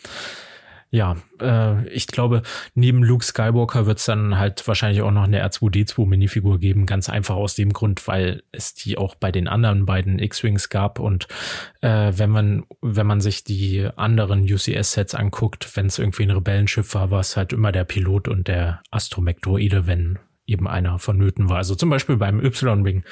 [0.95, 2.43] Ja, äh, ich glaube,
[2.75, 6.85] neben Luke Skywalker wird es dann halt wahrscheinlich auch noch eine R2D2-Minifigur geben.
[6.85, 10.99] Ganz einfach aus dem Grund, weil es die auch bei den anderen beiden X-Wings gab.
[10.99, 11.29] Und
[11.81, 16.95] äh, wenn man, wenn man sich die anderen UCS-Sets anguckt, wenn es irgendwie ein Rebellenschiff
[16.95, 21.57] war, war es halt immer der Pilot und der Astromektroide, wenn eben einer vonnöten war.
[21.57, 23.03] Also zum Beispiel beim Y-Wing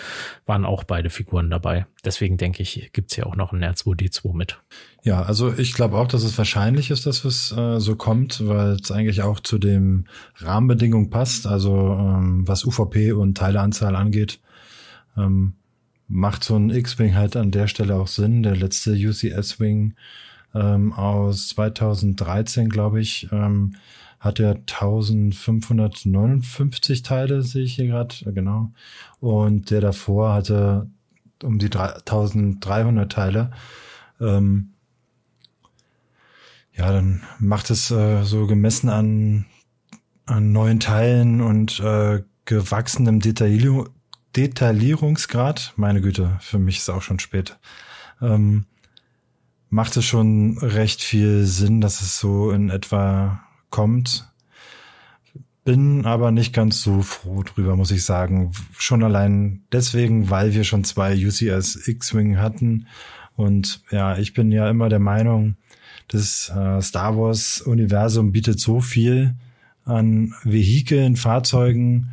[0.45, 1.87] waren auch beide Figuren dabei.
[2.05, 4.61] Deswegen denke ich, gibt's hier auch noch ein R2D2 mit.
[5.03, 8.73] Ja, also ich glaube auch, dass es wahrscheinlich ist, dass es äh, so kommt, weil
[8.73, 11.47] es eigentlich auch zu den Rahmenbedingungen passt.
[11.47, 14.41] Also ähm, was UVP und Teileanzahl angeht,
[15.17, 15.55] ähm,
[16.07, 18.43] macht so ein X-Wing halt an der Stelle auch Sinn.
[18.43, 19.95] Der letzte UCS-Wing
[20.55, 23.77] ähm, aus 2013, glaube ich, ähm,
[24.19, 28.71] hat er 1559 Teile, sehe ich hier gerade, äh, genau.
[29.21, 30.91] Und der davor hatte
[31.43, 33.51] um die 1300 Teile.
[34.21, 34.75] Ähm,
[36.81, 39.45] ja, dann macht es äh, so gemessen an,
[40.25, 43.91] an neuen Teilen und äh, gewachsenem Detaillierung,
[44.35, 47.59] Detaillierungsgrad, meine Güte, für mich ist auch schon spät,
[48.23, 48.65] ähm,
[49.69, 54.33] macht es schon recht viel Sinn, dass es so in etwa kommt.
[55.65, 58.53] Bin aber nicht ganz so froh drüber, muss ich sagen.
[58.79, 62.87] Schon allein deswegen, weil wir schon zwei UCS X-Wing hatten.
[63.37, 65.57] Und ja, ich bin ja immer der Meinung,
[66.11, 69.35] das äh, Star Wars Universum bietet so viel
[69.85, 72.11] an Vehikeln, Fahrzeugen.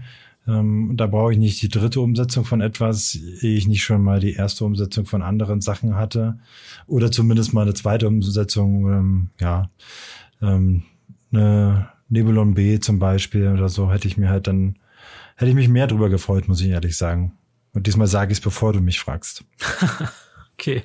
[0.48, 4.20] Ähm, da brauche ich nicht die dritte Umsetzung von etwas, ehe ich nicht schon mal
[4.20, 6.40] die erste Umsetzung von anderen Sachen hatte.
[6.86, 8.92] Oder zumindest mal eine zweite Umsetzung.
[8.92, 9.70] Ähm, ja,
[10.42, 10.84] ähm,
[11.32, 14.78] eine Nebulon B zum Beispiel oder so, hätte ich mir halt dann,
[15.36, 17.34] hätte ich mich mehr drüber gefreut, muss ich ehrlich sagen.
[17.74, 19.44] Und diesmal sage ich es, bevor du mich fragst.
[20.54, 20.84] okay.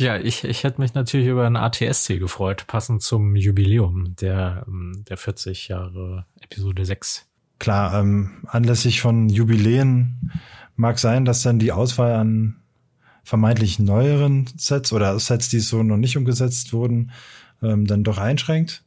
[0.00, 5.04] Ja, ich, ich hätte mich natürlich über ein ATSC gefreut, passend zum Jubiläum der, ähm,
[5.06, 7.26] der 40 Jahre Episode 6.
[7.58, 10.32] Klar, ähm, anlässlich von Jubiläen
[10.74, 12.56] mag sein, dass dann die Auswahl an
[13.24, 17.10] vermeintlich neueren Sets oder Sets, die so noch nicht umgesetzt wurden,
[17.62, 18.82] ähm, dann doch einschränkt.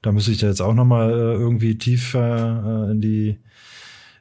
[0.00, 3.38] Da müsste ich da jetzt auch nochmal äh, irgendwie tiefer äh, in die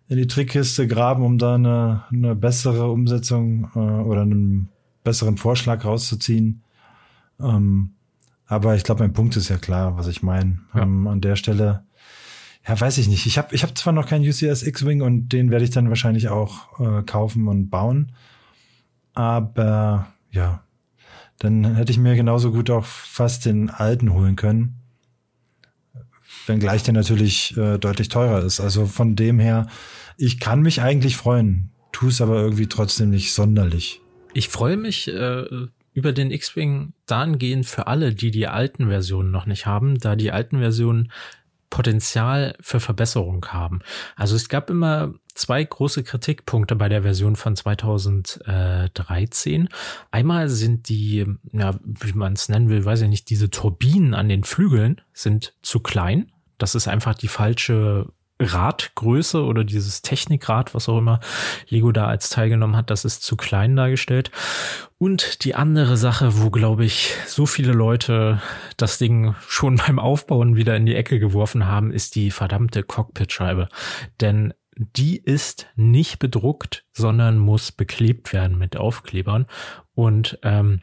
[0.09, 4.72] in die Trickkiste graben, um da eine, eine bessere Umsetzung äh, oder einen
[5.03, 6.63] besseren Vorschlag rauszuziehen.
[7.39, 7.93] Ähm,
[8.45, 10.59] aber ich glaube, mein Punkt ist ja klar, was ich meine.
[10.73, 10.83] Ja.
[10.83, 11.83] Ähm, an der Stelle,
[12.67, 13.25] ja, weiß ich nicht.
[13.25, 16.29] Ich habe ich hab zwar noch keinen UCS X-Wing und den werde ich dann wahrscheinlich
[16.29, 18.11] auch äh, kaufen und bauen.
[19.13, 20.63] Aber ja,
[21.39, 24.83] dann hätte ich mir genauso gut auch fast den alten holen können
[26.47, 28.59] wenngleich der natürlich äh, deutlich teurer ist.
[28.59, 29.67] Also von dem her,
[30.17, 34.01] ich kann mich eigentlich freuen, tu es aber irgendwie trotzdem nicht sonderlich.
[34.33, 35.45] Ich freue mich äh,
[35.93, 40.31] über den X-Wing dahingehend für alle, die die alten Versionen noch nicht haben, da die
[40.31, 41.11] alten Versionen
[41.69, 43.81] Potenzial für Verbesserung haben.
[44.15, 49.69] Also es gab immer zwei große Kritikpunkte bei der Version von 2013.
[50.11, 54.29] Einmal sind die, ja, wie man es nennen will, weiß ich nicht, diese Turbinen an
[54.29, 56.31] den Flügeln sind zu klein.
[56.59, 58.05] Das ist einfach die falsche
[58.39, 61.19] Radgröße oder dieses Technikrad, was auch immer
[61.67, 64.31] Lego da als teilgenommen hat, das ist zu klein dargestellt.
[64.97, 68.41] Und die andere Sache, wo glaube ich so viele Leute
[68.77, 73.67] das Ding schon beim Aufbauen wieder in die Ecke geworfen haben, ist die verdammte Cockpitscheibe.
[74.19, 79.45] Denn die ist nicht bedruckt, sondern muss beklebt werden mit Aufklebern.
[79.93, 80.81] Und ähm,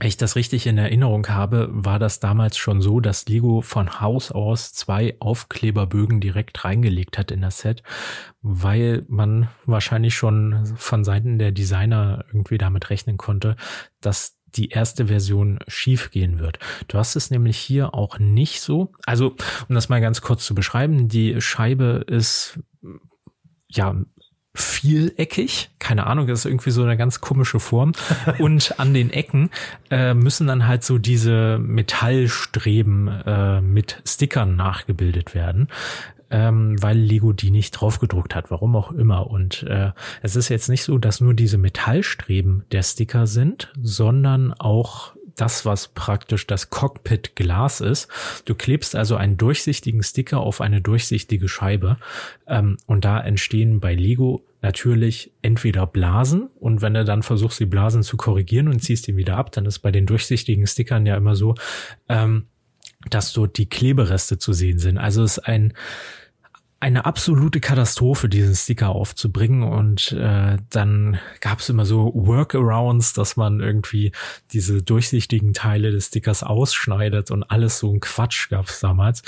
[0.00, 4.30] ich das richtig in Erinnerung habe, war das damals schon so, dass Lego von Haus
[4.30, 7.82] aus zwei Aufkleberbögen direkt reingelegt hat in das Set,
[8.42, 13.56] weil man wahrscheinlich schon von Seiten der Designer irgendwie damit rechnen konnte,
[14.00, 16.58] dass die erste Version schief gehen wird.
[16.88, 18.92] Du hast es nämlich hier auch nicht so.
[19.04, 19.36] Also,
[19.68, 22.58] um das mal ganz kurz zu beschreiben, die Scheibe ist
[23.68, 23.96] ja
[24.56, 25.70] vieleckig.
[25.78, 27.92] Keine Ahnung, das ist irgendwie so eine ganz komische Form.
[28.38, 29.50] Und an den Ecken
[29.90, 35.68] äh, müssen dann halt so diese Metallstreben äh, mit Stickern nachgebildet werden.
[36.28, 39.30] Ähm, weil Lego die nicht draufgedruckt hat, warum auch immer.
[39.30, 39.92] Und äh,
[40.22, 45.64] es ist jetzt nicht so, dass nur diese Metallstreben der Sticker sind, sondern auch das,
[45.64, 48.08] was praktisch das Cockpit-Glas ist.
[48.44, 51.98] Du klebst also einen durchsichtigen Sticker auf eine durchsichtige Scheibe
[52.46, 57.66] ähm, und da entstehen bei Lego natürlich entweder Blasen und wenn du dann versuchst, die
[57.66, 61.16] Blasen zu korrigieren und ziehst die wieder ab, dann ist bei den durchsichtigen Stickern ja
[61.16, 61.54] immer so,
[62.08, 62.46] ähm,
[63.10, 64.98] dass dort die Klebereste zu sehen sind.
[64.98, 65.74] Also es ist ein
[66.78, 69.62] eine absolute Katastrophe, diesen Sticker aufzubringen.
[69.62, 74.12] Und äh, dann gab es immer so Workarounds, dass man irgendwie
[74.52, 79.22] diese durchsichtigen Teile des Stickers ausschneidet und alles so ein Quatsch gab es damals.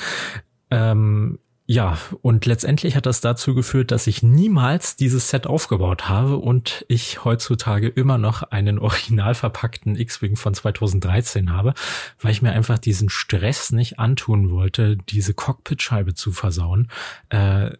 [0.70, 1.38] Ähm,
[1.70, 6.86] ja, und letztendlich hat das dazu geführt, dass ich niemals dieses Set aufgebaut habe und
[6.88, 11.74] ich heutzutage immer noch einen original verpackten X-Wing von 2013 habe,
[12.22, 16.88] weil ich mir einfach diesen Stress nicht antun wollte, diese Cockpitscheibe zu versauen.
[17.28, 17.72] Äh,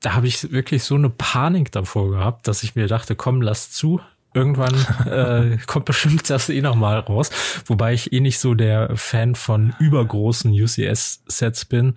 [0.00, 3.70] da habe ich wirklich so eine Panik davor gehabt, dass ich mir dachte, komm, lass
[3.70, 4.02] zu,
[4.34, 4.74] irgendwann
[5.06, 7.30] äh, kommt bestimmt das eh nochmal raus.
[7.64, 11.94] Wobei ich eh nicht so der Fan von übergroßen UCS-Sets bin.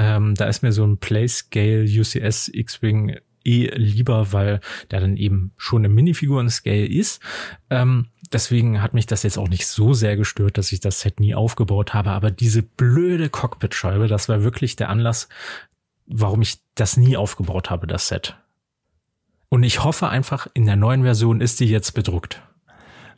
[0.00, 5.52] Ähm, da ist mir so ein Playscale UCS X-Wing eh lieber, weil der dann eben
[5.58, 7.20] schon eine Minifiguren-Scale ist.
[7.68, 11.20] Ähm, deswegen hat mich das jetzt auch nicht so sehr gestört, dass ich das Set
[11.20, 12.12] nie aufgebaut habe.
[12.12, 15.28] Aber diese blöde Cockpit-Scheibe, das war wirklich der Anlass,
[16.06, 18.36] warum ich das nie aufgebaut habe, das Set.
[19.50, 22.40] Und ich hoffe einfach, in der neuen Version ist die jetzt bedruckt.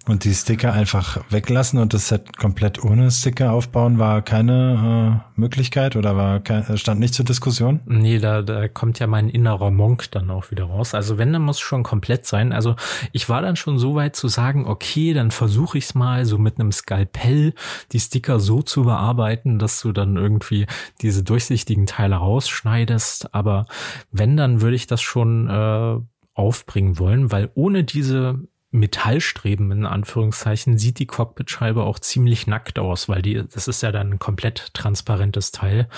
[0.08, 5.40] Und die Sticker einfach weglassen und das Set komplett ohne Sticker aufbauen, war keine äh,
[5.40, 7.80] Möglichkeit oder war kein, stand nicht zur Diskussion?
[7.86, 10.94] Nee, da, da kommt ja mein innerer Monk dann auch wieder raus.
[10.94, 12.52] Also wenn, dann muss schon komplett sein.
[12.52, 12.74] Also
[13.12, 16.36] ich war dann schon so weit zu sagen, okay, dann versuche ich es mal so
[16.36, 17.54] mit einem Skalpell
[17.92, 20.66] die Sticker so zu bearbeiten, dass du dann irgendwie
[21.00, 23.34] diese durchsichtigen Teile rausschneidest.
[23.36, 23.66] Aber
[24.10, 26.00] wenn, dann würde ich das schon äh,
[26.34, 28.40] aufbringen wollen, weil ohne diese
[28.72, 33.92] Metallstreben in Anführungszeichen sieht die Cockpitscheibe auch ziemlich nackt aus, weil die, das ist ja
[33.92, 35.88] dann ein komplett transparentes Teil.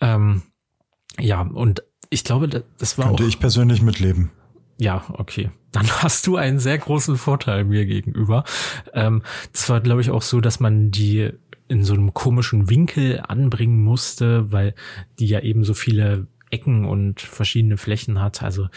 [0.00, 0.42] Ähm,
[1.18, 4.30] ja, und ich glaube, das war Könnte auch, ich persönlich mitleben.
[4.78, 5.50] Ja, okay.
[5.72, 8.44] Dann hast du einen sehr großen Vorteil mir gegenüber.
[8.94, 11.30] Ähm, das war, glaube ich, auch so, dass man die
[11.68, 14.74] in so einem komischen Winkel anbringen musste, weil
[15.18, 18.42] die ja eben so viele Ecken und verschiedene Flächen hat.
[18.42, 18.68] Also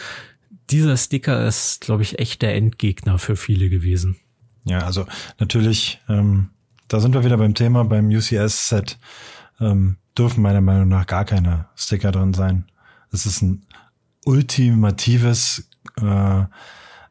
[0.72, 4.16] dieser Sticker ist, glaube ich, echt der Endgegner für viele gewesen.
[4.64, 5.06] Ja, also
[5.38, 6.50] natürlich, ähm,
[6.88, 8.98] da sind wir wieder beim Thema, beim UCS-Set
[9.60, 12.66] ähm, dürfen meiner Meinung nach gar keine Sticker drin sein.
[13.12, 13.66] Es ist ein
[14.24, 15.68] ultimatives
[16.00, 16.44] äh,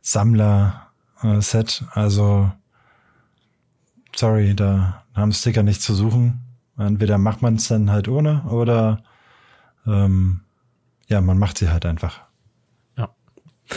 [0.02, 1.84] Sammler-Set.
[1.92, 2.52] Also,
[4.16, 6.42] sorry, da haben Sticker nichts zu suchen.
[6.78, 9.04] Entweder macht man es dann halt ohne oder
[9.86, 10.42] ähm,
[11.08, 12.22] ja, man macht sie halt einfach.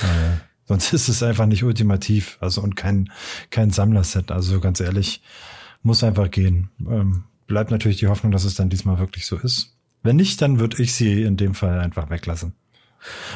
[0.03, 3.11] Äh, sonst ist es einfach nicht ultimativ, also und kein,
[3.51, 4.31] kein Sammlerset.
[4.31, 5.23] Also ganz ehrlich,
[5.83, 6.71] muss einfach gehen.
[6.89, 9.77] Ähm, bleibt natürlich die Hoffnung, dass es dann diesmal wirklich so ist.
[10.03, 12.55] Wenn nicht, dann würde ich sie in dem Fall einfach weglassen.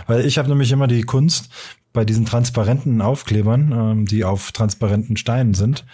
[0.07, 1.51] Weil ich habe nämlich immer die Kunst,
[1.93, 5.85] bei diesen transparenten Aufklebern, ähm, die auf transparenten Steinen sind,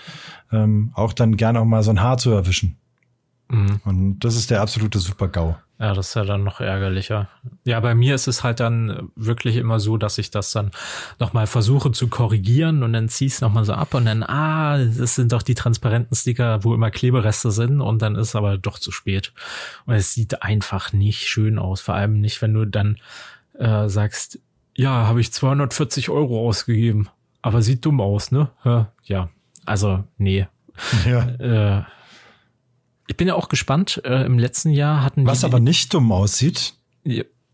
[0.52, 2.76] ähm, auch dann gerne auch mal so ein Haar zu erwischen.
[3.54, 3.80] Mhm.
[3.84, 5.56] Und das ist der absolute Super-GAU.
[5.78, 7.28] Ja, das ist ja dann noch ärgerlicher.
[7.64, 10.70] Ja, bei mir ist es halt dann wirklich immer so, dass ich das dann
[11.18, 15.32] nochmal versuche zu korrigieren und dann zieh's nochmal so ab und dann, ah, das sind
[15.32, 19.32] doch die transparenten Sticker, wo immer Klebereste sind und dann ist aber doch zu spät.
[19.84, 22.98] Und es sieht einfach nicht schön aus, vor allem nicht, wenn du dann
[23.58, 24.38] äh, sagst,
[24.76, 27.08] ja, habe ich 240 Euro ausgegeben,
[27.42, 28.48] aber sieht dumm aus, ne?
[29.04, 29.28] Ja,
[29.66, 30.46] also nee.
[31.06, 31.28] Ja.
[31.78, 31.84] Äh,
[33.06, 34.00] ich bin ja auch gespannt.
[34.04, 36.74] Äh, Im letzten Jahr hatten Was aber nicht dumm aussieht.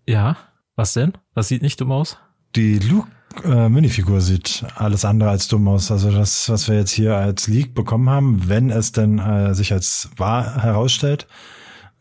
[0.06, 0.36] Ja,
[0.76, 1.12] was denn?
[1.34, 2.18] Was sieht nicht dumm aus?
[2.56, 3.08] Die Luke
[3.44, 5.90] äh, Minifigur sieht alles andere als dumm aus.
[5.90, 9.72] Also das, was wir jetzt hier als Leak bekommen haben, wenn es denn äh, sich
[9.72, 11.26] als wahr herausstellt,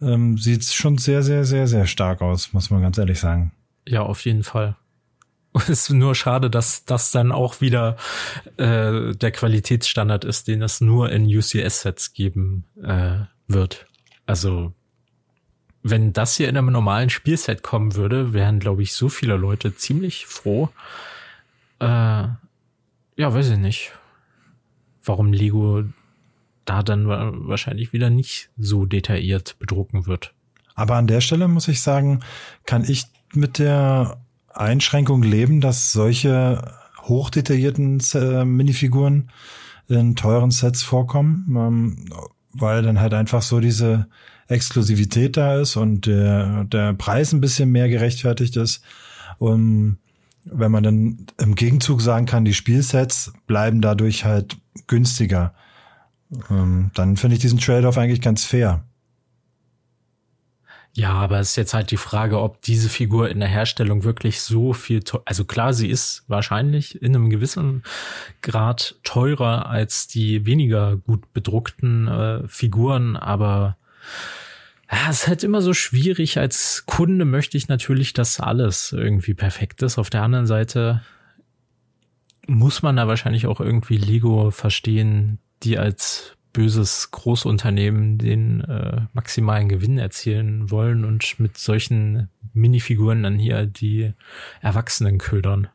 [0.02, 3.52] ähm, sieht es schon sehr, sehr, sehr, sehr stark aus, muss man ganz ehrlich sagen.
[3.88, 4.76] Ja, auf jeden Fall.
[5.54, 7.98] Es ist nur schade, dass das dann auch wieder
[8.58, 13.86] äh, der Qualitätsstandard ist, den es nur in UCS-Sets geben äh, wird.
[14.26, 14.74] Also
[15.84, 19.76] wenn das hier in einem normalen Spielset kommen würde, wären, glaube ich, so viele Leute
[19.76, 20.70] ziemlich froh.
[21.80, 22.38] Äh, ja,
[23.18, 23.92] weiß ich nicht,
[25.04, 25.84] warum Lego
[26.66, 30.34] da dann wahrscheinlich wieder nicht so detailliert bedrucken wird.
[30.76, 32.22] Aber an der Stelle muss ich sagen,
[32.66, 34.22] kann ich mit der
[34.54, 39.32] Einschränkung leben, dass solche hochdetaillierten äh, Minifiguren
[39.88, 41.46] in teuren Sets vorkommen.
[41.58, 42.06] Ähm,
[42.54, 44.08] weil dann halt einfach so diese
[44.48, 48.82] Exklusivität da ist und der, der Preis ein bisschen mehr gerechtfertigt ist.
[49.38, 50.00] Und
[50.46, 55.54] wenn man dann im Gegenzug sagen kann, die Spielsets bleiben dadurch halt günstiger,
[56.50, 58.84] ähm, dann finde ich diesen Trade-off eigentlich ganz fair.
[61.00, 64.42] Ja, aber es ist jetzt halt die Frage, ob diese Figur in der Herstellung wirklich
[64.42, 67.84] so viel, also klar, sie ist wahrscheinlich in einem gewissen
[68.42, 73.78] Grad teurer als die weniger gut bedruckten äh, Figuren, aber
[74.92, 76.38] ja, es ist halt immer so schwierig.
[76.38, 80.00] Als Kunde möchte ich natürlich, dass alles irgendwie perfekt ist.
[80.00, 81.02] Auf der anderen Seite
[82.46, 89.70] muss man da wahrscheinlich auch irgendwie Lego verstehen, die als böses Großunternehmen den äh, maximalen
[89.70, 94.14] Gewinn erzielen wollen und mit solchen Minifiguren dann hier die
[94.62, 95.68] Erwachsenen ködern.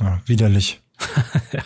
[0.00, 0.80] Ja, widerlich.
[1.52, 1.62] ja.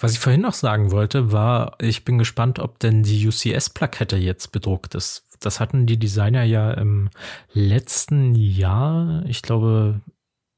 [0.00, 4.52] Was ich vorhin noch sagen wollte, war, ich bin gespannt, ob denn die UCS-Plakette jetzt
[4.52, 5.24] bedruckt ist.
[5.40, 7.10] Das hatten die Designer ja im
[7.52, 10.00] letzten Jahr, ich glaube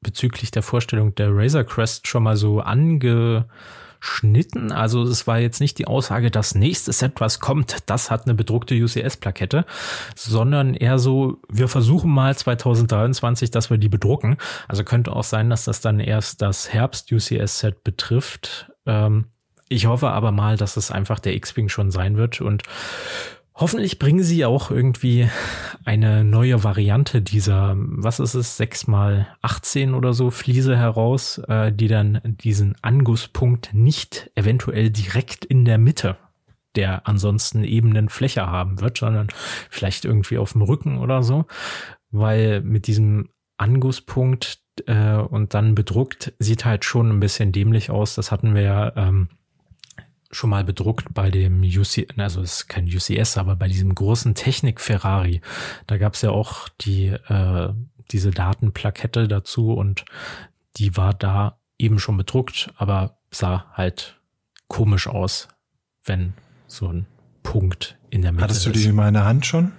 [0.01, 4.71] bezüglich der Vorstellung der Razor Crest schon mal so angeschnitten.
[4.71, 8.35] Also es war jetzt nicht die Aussage, das nächste Set, was kommt, das hat eine
[8.35, 9.65] bedruckte UCS-Plakette,
[10.15, 14.37] sondern eher so, wir versuchen mal 2023, dass wir die bedrucken.
[14.67, 18.71] Also könnte auch sein, dass das dann erst das Herbst-UCS-Set betrifft.
[18.85, 19.25] Ähm,
[19.69, 22.63] ich hoffe aber mal, dass es einfach der X-Wing schon sein wird und
[23.59, 25.27] Hoffentlich bringen sie auch irgendwie
[25.83, 31.71] eine neue Variante dieser, was ist es, 6 mal 18 oder so Fliese heraus, äh,
[31.71, 36.17] die dann diesen Angusspunkt nicht eventuell direkt in der Mitte
[36.75, 39.29] der ansonsten ebenen Fläche haben wird, sondern
[39.71, 41.45] vielleicht irgendwie auf dem Rücken oder so,
[42.11, 48.13] weil mit diesem Angusspunkt äh, und dann bedruckt sieht halt schon ein bisschen dämlich aus.
[48.13, 49.27] Das hatten wir ja ähm,
[50.31, 54.35] schon mal bedruckt bei dem UC, also es ist kein UCS, aber bei diesem großen
[54.35, 55.41] Technik Ferrari.
[55.85, 57.73] Da gab es ja auch die äh,
[58.11, 60.05] diese Datenplakette dazu und
[60.77, 64.19] die war da eben schon bedruckt, aber sah halt
[64.67, 65.47] komisch aus,
[66.03, 66.33] wenn
[66.67, 67.05] so ein
[67.43, 69.71] Punkt in der Mitte Hattest du die in meiner Hand schon?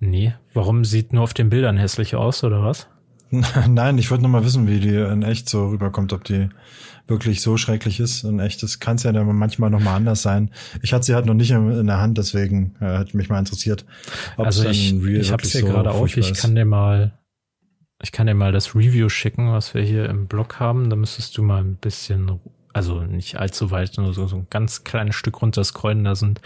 [0.00, 2.88] Nee, warum sieht nur auf den Bildern hässlich aus oder was?
[3.68, 6.48] Nein, ich wollte nur mal wissen, wie die in echt so rüberkommt, ob die
[7.06, 8.24] wirklich so schrecklich ist.
[8.24, 10.50] In echt, das kann es ja dann manchmal noch mal anders sein.
[10.82, 13.84] Ich hatte sie halt noch nicht in, der Hand, deswegen äh, hat mich mal interessiert.
[14.36, 16.16] also ich, ich habe es hier so gerade auf.
[16.16, 17.18] Ich kann dir mal,
[18.02, 20.90] ich kann dir mal das Review schicken, was wir hier im Blog haben.
[20.90, 22.40] Da müsstest du mal ein bisschen,
[22.72, 26.04] also nicht allzu weit, nur so, so ein ganz kleines Stück runter scrollen.
[26.04, 26.40] Da sind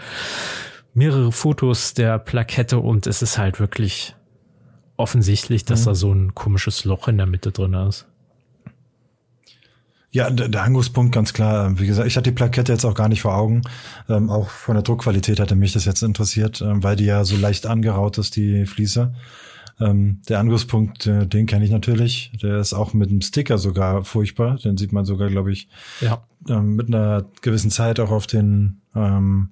[0.93, 4.15] mehrere Fotos der Plakette und es ist halt wirklich
[4.97, 5.85] offensichtlich, dass mhm.
[5.85, 8.05] da so ein komisches Loch in der Mitte drin ist.
[10.11, 11.79] Ja, der, Angusspunkt ganz klar.
[11.79, 13.61] Wie gesagt, ich hatte die Plakette jetzt auch gar nicht vor Augen.
[14.07, 17.37] Ähm, auch von der Druckqualität hatte mich das jetzt interessiert, ähm, weil die ja so
[17.37, 19.13] leicht angeraut ist, die Fliese.
[19.79, 22.31] Ähm, der Angusspunkt, äh, den kenne ich natürlich.
[22.41, 24.57] Der ist auch mit einem Sticker sogar furchtbar.
[24.57, 25.69] Den sieht man sogar, glaube ich,
[26.01, 26.23] ja.
[26.49, 29.51] ähm, mit einer gewissen Zeit auch auf den ähm,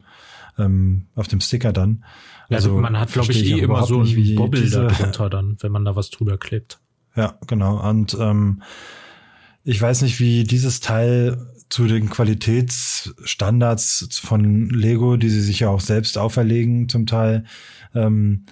[0.57, 2.03] ähm, auf dem Sticker dann.
[2.49, 5.71] Also, also man hat, glaube ich, eh immer so ein Bobbel da drunter dann, wenn
[5.71, 6.79] man da was drüber klebt.
[7.15, 7.87] Ja, genau.
[7.87, 8.61] Und ähm,
[9.67, 11.37] ich weiß nicht, wie dieses Teil
[11.67, 17.43] zu den Qualitätsstandards von Lego, die sie sich ja auch selbst auferlegen zum Teil,
[17.93, 18.45] ähm,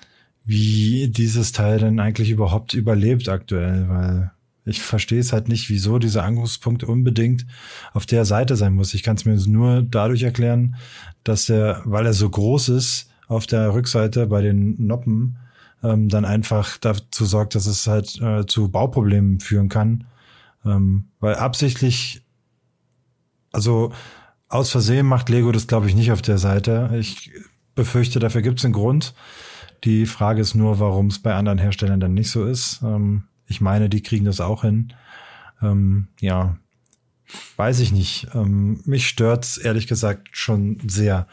[0.43, 4.32] wie dieses Teil denn eigentlich überhaupt überlebt aktuell, weil
[4.66, 7.45] ich verstehe es halt nicht, wieso dieser Angriffspunkt unbedingt
[7.93, 8.93] auf der Seite sein muss.
[8.93, 10.76] Ich kann es mir nur dadurch erklären,
[11.24, 15.38] dass er, weil er so groß ist, auf der Rückseite bei den Noppen
[15.82, 20.03] ähm, dann einfach dazu sorgt, dass es halt äh, zu Bauproblemen führen kann.
[20.66, 22.26] Ähm, weil absichtlich,
[23.51, 23.91] also
[24.47, 26.91] aus Versehen macht Lego das, glaube ich, nicht auf der Seite.
[26.99, 27.32] Ich
[27.76, 29.13] befürchte, dafür gibt es einen Grund.
[29.84, 32.82] Die Frage ist nur, warum es bei anderen Herstellern dann nicht so ist.
[32.82, 34.93] Ähm, ich meine, die kriegen das auch hin.
[35.61, 36.57] Ähm, ja,
[37.57, 38.28] weiß ich nicht.
[38.34, 41.28] Ähm, mich stört's ehrlich gesagt schon sehr,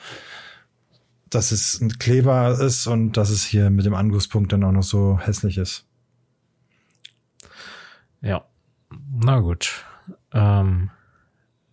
[1.31, 4.83] dass es ein Kleber ist und dass es hier mit dem Angusspunkt dann auch noch
[4.83, 5.87] so hässlich ist.
[8.21, 8.45] Ja,
[9.11, 9.85] na gut.
[10.33, 10.91] Ähm,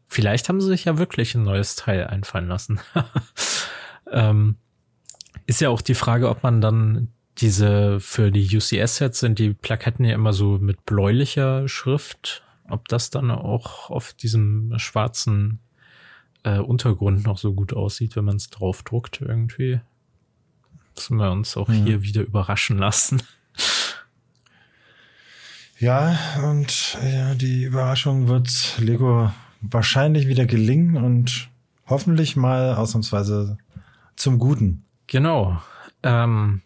[0.07, 2.79] vielleicht haben sie sich ja wirklich ein neues Teil einfallen lassen.
[4.11, 4.57] ähm,
[5.45, 10.05] ist ja auch die Frage, ob man dann diese für die UCS-Sets sind die Plaketten
[10.05, 12.43] ja immer so mit bläulicher Schrift.
[12.69, 15.59] Ob das dann auch auf diesem schwarzen
[16.43, 19.79] äh, Untergrund noch so gut aussieht, wenn man es drauf druckt irgendwie.
[20.95, 21.85] Müssen wir uns auch mhm.
[21.85, 23.23] hier wieder überraschen lassen.
[25.79, 31.49] Ja, und ja, die Überraschung wird Lego wahrscheinlich wieder gelingen und
[31.87, 33.57] hoffentlich mal ausnahmsweise
[34.15, 34.83] zum Guten.
[35.07, 35.61] Genau.
[36.03, 36.61] Ähm,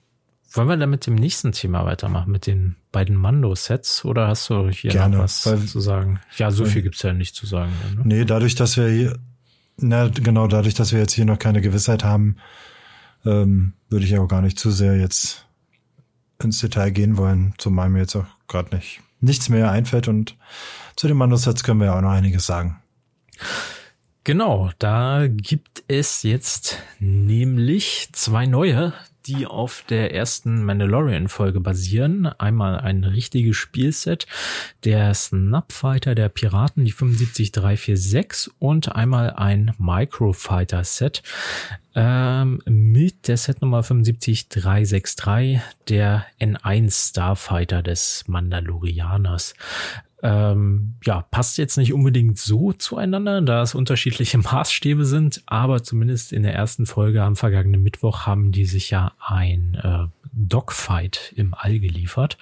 [0.51, 4.05] wollen wir dann mit dem nächsten Thema weitermachen, mit den beiden Mando-Sets?
[4.05, 6.20] Oder hast du hier Gerne, noch was weil, zu sagen?
[6.38, 7.72] Ja, so viel gibt's ja nicht zu sagen.
[7.95, 8.01] Ne?
[8.03, 9.20] Nee, dadurch, dass wir hier
[9.78, 12.38] na, genau, dadurch, dass wir jetzt hier noch keine Gewissheit haben,
[13.26, 15.45] ähm, würde ich auch gar nicht zu sehr jetzt
[16.41, 20.38] ins Detail gehen wollen, zumal mir jetzt auch gerade nicht nichts mehr einfällt und
[20.95, 22.80] zu den Mandosets können wir ja auch noch einiges sagen.
[24.26, 28.93] Genau, da gibt es jetzt nämlich zwei neue,
[29.26, 32.26] die auf der ersten Mandalorian-Folge basieren.
[32.26, 34.28] Einmal ein richtiges Spielset,
[34.84, 41.24] der Snapfighter der Piraten, die 75346 und einmal ein Microfighter-Set
[41.95, 49.53] ähm, mit der Setnummer 75363, der N1 Starfighter des Mandalorianers
[50.23, 56.31] ähm, ja, passt jetzt nicht unbedingt so zueinander, da es unterschiedliche Maßstäbe sind, aber zumindest
[56.31, 61.53] in der ersten Folge am vergangenen Mittwoch haben die sich ja ein äh, Dogfight im
[61.53, 62.37] All geliefert.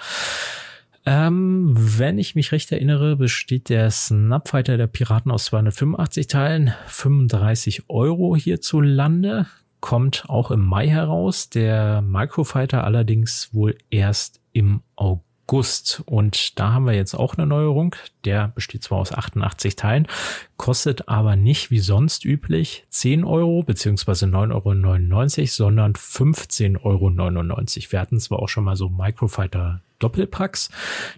[1.06, 7.90] Ähm, wenn ich mich recht erinnere, besteht der Snapfighter der Piraten aus 285 Teilen, 35
[7.90, 9.48] Euro hierzulande,
[9.80, 16.04] kommt auch im Mai heraus, der Microfighter allerdings wohl erst im August.
[16.06, 17.96] Und da haben wir jetzt auch eine Neuerung.
[18.24, 20.08] Der besteht zwar aus 88 Teilen,
[20.56, 27.92] kostet aber nicht wie sonst üblich 10 Euro beziehungsweise 9,99 Euro, sondern 15,99 Euro.
[27.92, 30.70] Wir hatten zwar auch schon mal so Microfighter Doppelpacks,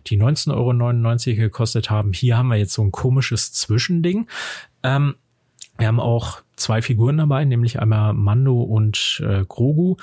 [0.07, 2.13] die 19,99 Euro gekostet haben.
[2.13, 4.27] Hier haben wir jetzt so ein komisches Zwischending.
[4.83, 5.15] Ähm,
[5.77, 9.97] wir haben auch zwei Figuren dabei, nämlich einmal Mando und äh, Grogu.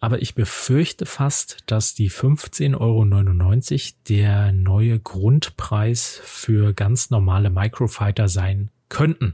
[0.00, 8.28] Aber ich befürchte fast, dass die 15,99 Euro der neue Grundpreis für ganz normale Microfighter
[8.28, 9.32] sein könnten.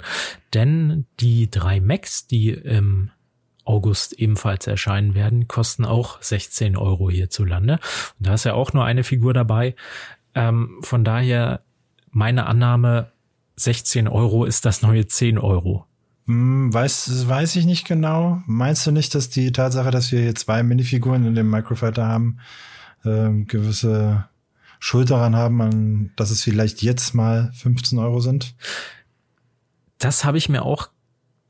[0.53, 3.11] Denn die drei Macs, die im
[3.69, 7.75] August ebenfalls erscheinen werden, kosten auch 16 Euro hierzulande.
[8.19, 9.75] Und da ist ja auch nur eine Figur dabei.
[10.35, 11.61] Ähm, von daher
[12.11, 13.12] meine Annahme,
[13.57, 15.85] 16 Euro ist das neue 10 Euro.
[16.27, 18.43] Hm, weiß, weiß ich nicht genau.
[18.47, 22.39] Meinst du nicht, dass die Tatsache, dass wir hier zwei Minifiguren in dem Microfighter haben,
[23.05, 24.29] äh, gewisse
[24.79, 28.55] Schuld daran haben, an, dass es vielleicht jetzt mal 15 Euro sind?
[29.99, 30.89] Das habe ich mir auch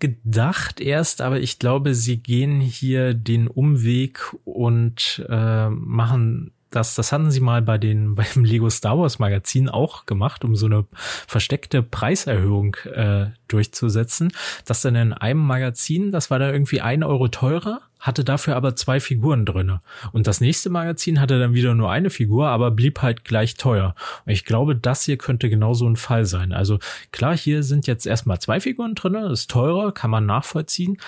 [0.01, 7.13] gedacht erst, aber ich glaube, sie gehen hier den Umweg und äh, machen das, das
[7.13, 10.87] hatten sie mal bei den, beim Lego Star Wars Magazin auch gemacht, um so eine
[11.27, 14.33] versteckte Preiserhöhung äh, durchzusetzen.
[14.65, 18.77] Das dann in einem Magazin, das war da irgendwie ein Euro teurer, hatte dafür aber
[18.77, 19.81] zwei Figuren drinne.
[20.13, 23.95] Und das nächste Magazin hatte dann wieder nur eine Figur, aber blieb halt gleich teuer.
[24.25, 26.53] Und ich glaube, das hier könnte genau so ein Fall sein.
[26.53, 26.79] Also
[27.11, 30.99] klar, hier sind jetzt erstmal zwei Figuren drinne, ist teurer, kann man nachvollziehen.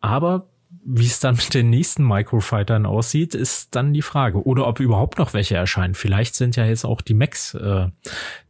[0.00, 0.46] Aber
[0.88, 4.46] wie es dann mit den nächsten Microfightern aussieht, ist dann die Frage.
[4.46, 5.94] Oder ob überhaupt noch welche erscheinen.
[5.94, 7.88] Vielleicht sind ja jetzt auch die Macs, äh,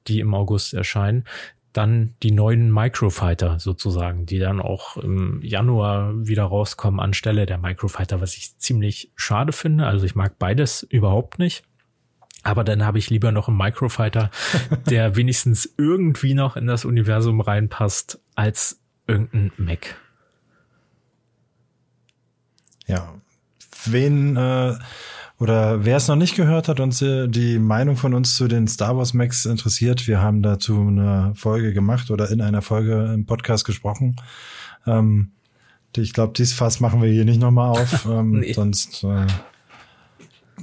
[0.06, 1.24] die im August erscheinen,
[1.72, 8.20] dann die neuen Microfighter sozusagen, die dann auch im Januar wieder rauskommen anstelle der Microfighter,
[8.20, 9.86] was ich ziemlich schade finde.
[9.86, 11.64] Also ich mag beides überhaupt nicht.
[12.42, 14.30] Aber dann habe ich lieber noch einen Microfighter,
[14.86, 19.96] der wenigstens irgendwie noch in das Universum reinpasst, als irgendein Mac.
[22.86, 23.14] Ja.
[23.84, 24.74] Wen äh,
[25.38, 28.96] oder wer es noch nicht gehört hat und die Meinung von uns zu den Star
[28.96, 33.66] Wars Macs interessiert, wir haben dazu eine Folge gemacht oder in einer Folge im Podcast
[33.66, 34.16] gesprochen.
[34.86, 35.32] Ähm,
[35.94, 38.52] ich glaube, dies Fass machen wir hier nicht nochmal auf, ähm, nee.
[38.52, 39.26] sonst äh,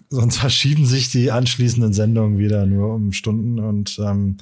[0.09, 4.37] sonst verschieben sich die anschließenden Sendungen wieder nur um Stunden und ähm,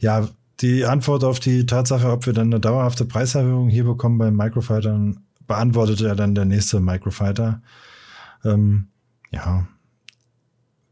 [0.00, 0.28] ja,
[0.60, 5.25] die Antwort auf die Tatsache, ob wir dann eine dauerhafte Preiserhöhung hier bekommen beim Microfightern,
[5.46, 7.62] beantwortet ja dann der nächste Microfighter.
[8.44, 8.88] Ähm,
[9.30, 9.66] ja.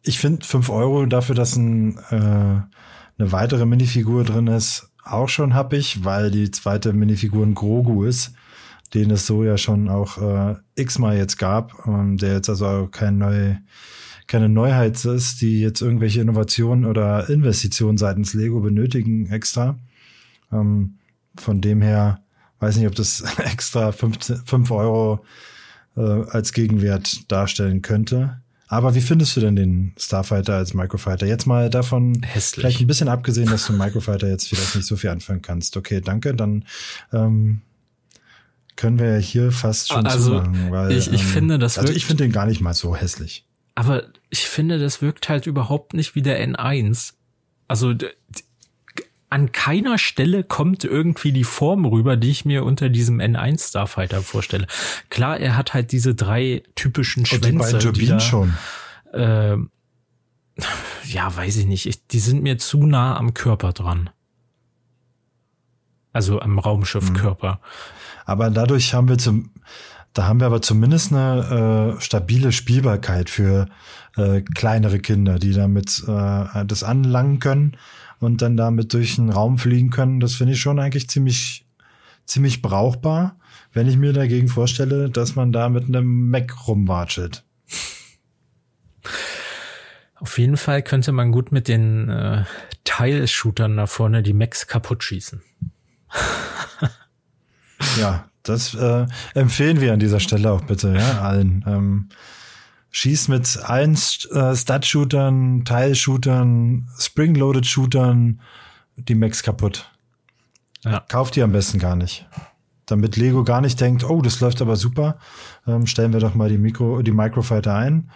[0.03, 5.55] Ich finde fünf Euro dafür, dass ein, äh, eine weitere Minifigur drin ist, auch schon
[5.55, 8.35] happig, weil die zweite Minifigur ein Grogu ist,
[8.93, 13.19] den es so ja schon auch äh, x-mal jetzt gab, ähm, der jetzt also kein
[13.19, 13.57] neu,
[14.27, 19.79] keine Neuheit ist, die jetzt irgendwelche Innovationen oder Investitionen seitens Lego benötigen extra.
[20.53, 20.99] Ähm,
[21.37, 22.24] von dem her
[22.65, 25.25] weiß nicht, ob das extra fünf, fünf Euro
[25.97, 28.41] äh, als Gegenwert darstellen könnte.
[28.67, 31.27] Aber wie findest du denn den Starfighter als Microfighter?
[31.27, 32.63] Jetzt mal davon Hässlich.
[32.63, 35.77] vielleicht ein bisschen abgesehen, dass du Microfighter jetzt vielleicht nicht so viel anfangen kannst.
[35.77, 36.35] Okay, danke.
[36.35, 36.65] Dann
[37.13, 37.61] ähm,
[38.77, 41.93] können wir ja hier fast schon also, zumachen, weil ich, ich ähm, finde das also
[41.93, 43.45] ich finde den gar nicht mal so hässlich.
[43.75, 47.13] Aber ich finde, das wirkt halt überhaupt nicht wie der N1.
[47.69, 47.95] Also
[49.35, 54.23] an keiner Stelle kommt irgendwie die Form rüber, die ich mir unter diesem N1 Starfighter
[54.23, 54.69] vorstelle.
[55.11, 57.49] Klar, er hat halt diese drei typischen Schwänze.
[57.49, 58.55] Und die beiden Turbinen schon.
[59.13, 59.57] Äh,
[61.09, 61.87] ja, weiß ich nicht.
[61.87, 64.11] Ich, die sind mir zu nah am Körper dran.
[66.13, 67.55] Also am Raumschiffkörper.
[67.55, 67.59] Mhm.
[68.27, 69.51] Aber dadurch haben wir zum,
[70.13, 73.67] da haben wir aber zumindest eine äh, stabile Spielbarkeit für
[74.17, 77.77] äh, kleinere Kinder, die damit äh, das anlangen können
[78.25, 81.67] und dann damit durch den Raum fliegen können, das finde ich schon eigentlich ziemlich,
[82.25, 83.37] ziemlich brauchbar,
[83.73, 87.45] wenn ich mir dagegen vorstelle, dass man da mit einem Mac rumwatschelt.
[90.17, 92.45] Auf jeden Fall könnte man gut mit den äh,
[92.85, 95.43] Teilshootern da vorne die Macs kaputt schießen.
[97.99, 101.65] ja, das äh, empfehlen wir an dieser Stelle auch bitte, ja, allen.
[101.67, 102.09] Ähm,
[102.95, 108.41] schießt mit allen äh, Stud-Shootern, Teilshootern, Spring-Loaded-Shootern
[108.97, 109.91] die Max kaputt.
[110.85, 111.01] Ja.
[111.09, 112.25] Kauft die am besten gar nicht.
[112.87, 115.19] Damit Lego gar nicht denkt, oh, das läuft aber super,
[115.67, 118.11] ähm, stellen wir doch mal die Mikro, die Microfighter ein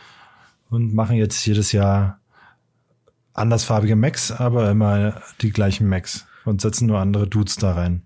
[0.70, 2.20] und machen jetzt jedes Jahr
[3.35, 8.03] andersfarbige Max, aber immer die gleichen Max und setzen nur andere Dudes da rein.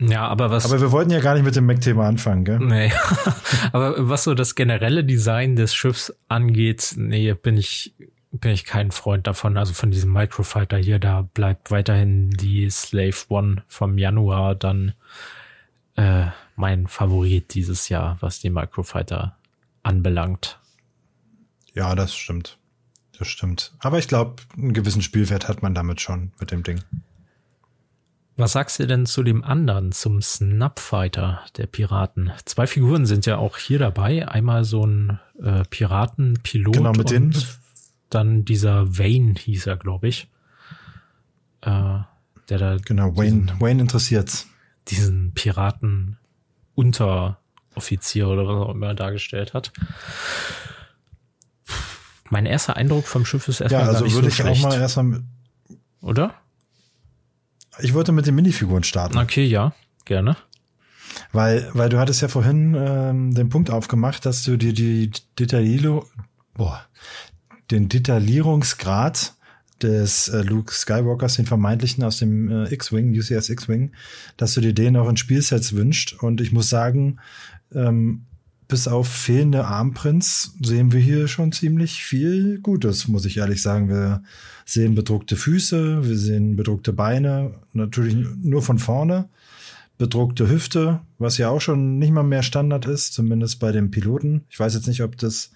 [0.00, 0.64] Ja, aber was.
[0.64, 2.58] Aber wir wollten ja gar nicht mit dem Mac-Thema anfangen, gell?
[2.60, 2.92] Nee.
[3.72, 7.94] aber was so das generelle Design des Schiffs angeht, nee, bin ich,
[8.30, 9.56] bin ich kein Freund davon.
[9.56, 14.92] Also von diesem Microfighter hier, da bleibt weiterhin die Slave One vom Januar dann
[15.96, 19.36] äh, mein Favorit dieses Jahr, was die Microfighter
[19.82, 20.60] anbelangt.
[21.74, 22.56] Ja, das stimmt.
[23.18, 23.72] Das stimmt.
[23.80, 26.82] Aber ich glaube, einen gewissen Spielwert hat man damit schon mit dem Ding.
[28.38, 32.30] Was sagst du denn zu dem anderen, zum Snapfighter der Piraten?
[32.44, 34.28] Zwei Figuren sind ja auch hier dabei.
[34.28, 37.34] Einmal so ein äh, Piratenpilot genau, mit den
[38.10, 40.28] dann dieser Wayne hieß er, glaube ich.
[41.62, 41.98] Äh,
[42.48, 44.46] der da genau Wayne Wayne interessiert's.
[44.86, 46.16] Diesen Piraten
[46.76, 49.72] Unteroffizier oder was auch immer dargestellt hat.
[52.30, 54.64] Mein erster Eindruck vom Schiff ist erstmal ja, also gar nicht würde so ich schlecht.
[54.64, 55.22] auch mal erstmal
[56.00, 56.34] oder?
[57.80, 59.18] Ich wollte mit den Minifiguren starten.
[59.18, 59.72] Okay, ja,
[60.04, 60.36] gerne.
[61.32, 66.04] Weil, weil du hattest ja vorhin ähm, den Punkt aufgemacht, dass du dir die Detaillierung,
[66.54, 66.84] boah,
[67.70, 69.34] den Detaillierungsgrad
[69.82, 73.92] des äh, Luke Skywalkers, den vermeintlichen aus dem äh, X-Wing, UCS X-Wing,
[74.36, 76.14] dass du dir den auch in Spielsets wünscht.
[76.20, 77.18] Und ich muss sagen,
[77.72, 78.24] ähm,
[78.68, 83.88] bis auf fehlende Armprints sehen wir hier schon ziemlich viel Gutes, muss ich ehrlich sagen.
[83.88, 84.22] Wir
[84.66, 89.28] sehen bedruckte Füße, wir sehen bedruckte Beine, natürlich nur von vorne.
[89.96, 94.44] Bedruckte Hüfte, was ja auch schon nicht mal mehr Standard ist, zumindest bei dem Piloten.
[94.48, 95.50] Ich weiß jetzt nicht, ob das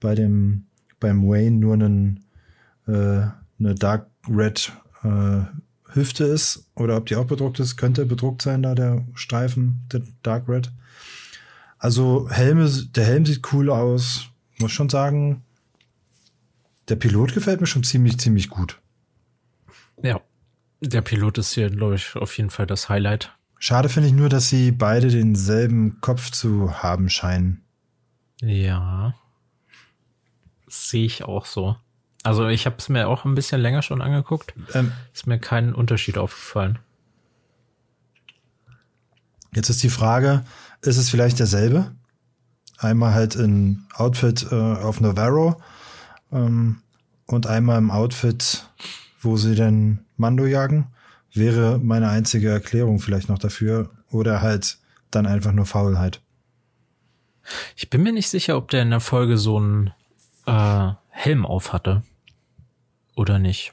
[0.00, 0.64] bei dem
[0.98, 2.24] beim Wayne nur einen,
[2.86, 3.26] äh,
[3.58, 4.72] eine Dark Red
[5.04, 5.42] äh,
[5.92, 7.76] Hüfte ist oder ob die auch bedruckt ist.
[7.76, 10.72] Könnte bedruckt sein, da der Streifen, der Dark Red.
[11.86, 14.26] Also Helme, der Helm sieht cool aus.
[14.58, 15.44] Muss schon sagen,
[16.88, 18.80] der Pilot gefällt mir schon ziemlich, ziemlich gut.
[20.02, 20.20] Ja,
[20.80, 23.36] der Pilot ist hier, glaube ich, auf jeden Fall das Highlight.
[23.60, 27.62] Schade finde ich nur, dass sie beide denselben Kopf zu haben scheinen.
[28.40, 29.14] Ja.
[30.66, 31.76] sehe ich auch so.
[32.24, 34.54] Also ich habe es mir auch ein bisschen länger schon angeguckt.
[34.74, 36.80] Ähm, ist mir kein Unterschied aufgefallen.
[39.54, 40.44] Jetzt ist die Frage,
[40.82, 41.92] ist es vielleicht derselbe?
[42.78, 45.60] Einmal halt in Outfit äh, auf Navarro
[46.32, 46.82] ähm,
[47.26, 48.68] und einmal im Outfit,
[49.20, 50.88] wo sie denn Mando jagen.
[51.32, 53.90] Wäre meine einzige Erklärung vielleicht noch dafür.
[54.10, 54.78] Oder halt
[55.10, 56.20] dann einfach nur Faulheit.
[57.76, 59.92] Ich bin mir nicht sicher, ob der in der Folge so einen
[60.46, 62.02] äh, Helm auf hatte.
[63.14, 63.72] Oder nicht.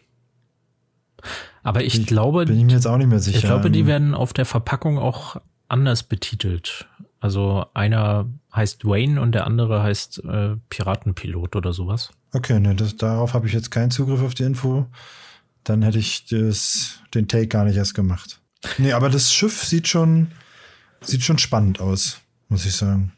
[1.64, 2.46] Aber ich, ich glaube.
[2.46, 3.38] Bin ich mir jetzt auch nicht mehr sicher.
[3.38, 5.38] Ich glaube, die werden auf der Verpackung auch
[5.68, 6.88] anders betitelt.
[7.20, 12.12] Also einer heißt Wayne und der andere heißt äh, Piratenpilot oder sowas.
[12.34, 14.88] Okay, ne, das, darauf habe ich jetzt keinen Zugriff auf die Info.
[15.64, 18.42] Dann hätte ich das, den Take gar nicht erst gemacht.
[18.78, 20.32] Nee, aber das Schiff sieht schon,
[21.02, 23.14] sieht schon spannend aus, muss ich sagen.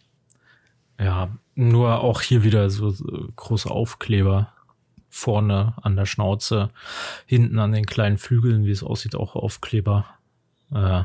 [1.00, 4.54] Ja, nur auch hier wieder so, so große Aufkleber
[5.10, 6.70] vorne an der Schnauze,
[7.26, 10.06] hinten an den kleinen Flügeln, wie es aussieht, auch Aufkleber.
[10.72, 11.04] Äh,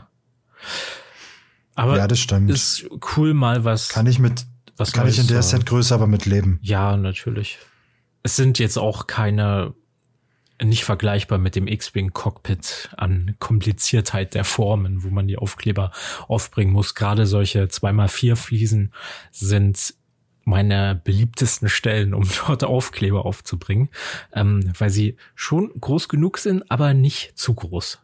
[1.80, 2.50] aber ja, das stimmt.
[2.50, 3.88] Ist cool mal was.
[3.88, 4.44] Kann ich mit,
[4.76, 6.58] was kann ich in der Setgröße aber mit leben.
[6.60, 7.56] Ja, natürlich.
[8.22, 9.72] Es sind jetzt auch keine,
[10.62, 15.90] nicht vergleichbar mit dem X-Wing Cockpit an Kompliziertheit der Formen, wo man die Aufkleber
[16.28, 16.94] aufbringen muss.
[16.94, 18.92] Gerade solche 2x4 Fliesen
[19.30, 19.94] sind
[20.44, 23.88] meine beliebtesten Stellen, um dort Aufkleber aufzubringen,
[24.34, 28.00] ähm, weil sie schon groß genug sind, aber nicht zu groß,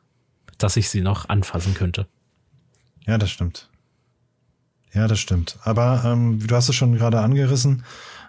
[0.56, 2.06] dass ich sie noch anfassen könnte.
[3.06, 3.68] Ja, das stimmt.
[4.92, 5.58] Ja, das stimmt.
[5.62, 7.84] Aber ähm, du hast es schon gerade angerissen.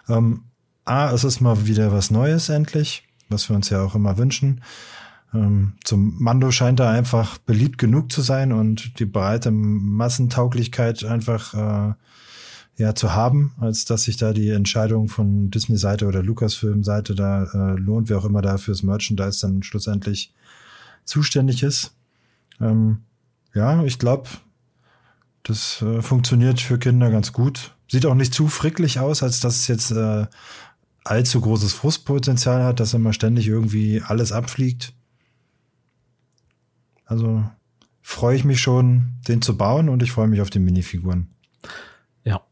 [0.08, 0.44] Ähm,
[0.84, 4.62] A, es ist mal wieder was Neues endlich, was wir uns ja auch immer wünschen.
[5.34, 11.54] Ähm, zum Mando scheint er einfach beliebt genug zu sein und die breite Massentauglichkeit einfach
[11.54, 11.94] äh,
[12.76, 17.78] ja zu haben, als dass sich da die Entscheidung von Disney-Seite oder Lucasfilm-Seite da äh,
[17.78, 20.32] lohnt, wer auch immer da fürs Merchandise dann schlussendlich
[21.04, 21.92] zuständig ist.
[22.60, 23.02] Ähm,
[23.54, 24.28] ja, ich glaube,
[25.48, 27.74] das äh, funktioniert für Kinder ganz gut.
[27.88, 30.26] Sieht auch nicht zu fricklich aus, als dass es jetzt äh,
[31.04, 34.92] allzu großes Frustpotenzial hat, dass immer ständig irgendwie alles abfliegt.
[37.06, 37.44] Also
[38.02, 41.28] freue ich mich schon, den zu bauen und ich freue mich auf die Minifiguren.
[42.24, 42.42] Ja.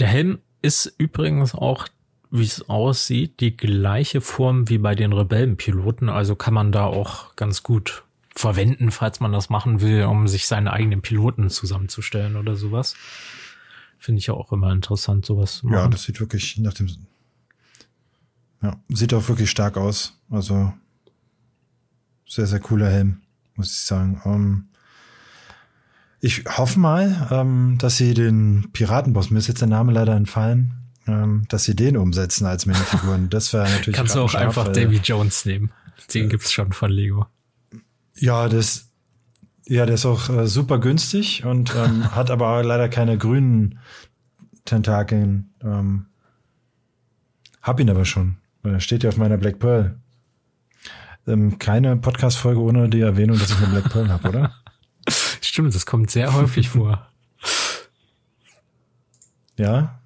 [0.00, 1.86] Der Helm ist übrigens auch,
[2.32, 6.08] wie es aussieht, die gleiche Form wie bei den Rebellenpiloten.
[6.08, 8.02] Also kann man da auch ganz gut
[8.40, 12.96] verwenden, falls man das machen will, um sich seine eigenen Piloten zusammenzustellen oder sowas.
[13.98, 15.78] Finde ich ja auch immer interessant, sowas zu machen.
[15.78, 16.88] Ja, das sieht wirklich nach dem,
[18.62, 20.18] ja, sieht auch wirklich stark aus.
[20.30, 20.72] Also,
[22.26, 23.20] sehr, sehr cooler Helm,
[23.56, 24.20] muss ich sagen.
[24.24, 24.66] Um, ähm,
[26.22, 30.74] ich hoffe mal, ähm, dass sie den Piratenboss, mir ist jetzt der Name leider entfallen,
[31.06, 33.28] ähm, dass sie den umsetzen als Minifiguren.
[33.30, 33.96] Das wäre natürlich.
[33.96, 35.70] Kannst du auch einfach Davy Jones nehmen.
[36.12, 37.26] Den äh, gibt's schon von Lego.
[38.20, 38.90] Ja, das,
[39.66, 43.78] ja, der ist auch äh, super günstig und ähm, hat aber leider keine grünen
[44.66, 45.54] Tentakeln.
[45.62, 46.06] Ähm,
[47.62, 48.36] hab ihn aber schon.
[48.62, 49.98] Er steht ja auf meiner Black Pearl.
[51.26, 54.54] Ähm, keine Podcast-Folge ohne die Erwähnung, dass ich eine Black Pearl habe, oder?
[55.40, 57.08] Stimmt, das kommt sehr häufig vor.
[59.56, 59.98] Ja.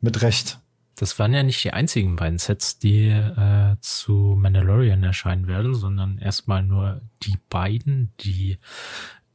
[0.00, 0.58] Mit Recht.
[0.98, 6.18] Das waren ja nicht die einzigen beiden Sets, die äh, zu Mandalorian erscheinen werden, sondern
[6.18, 8.58] erstmal nur die beiden, die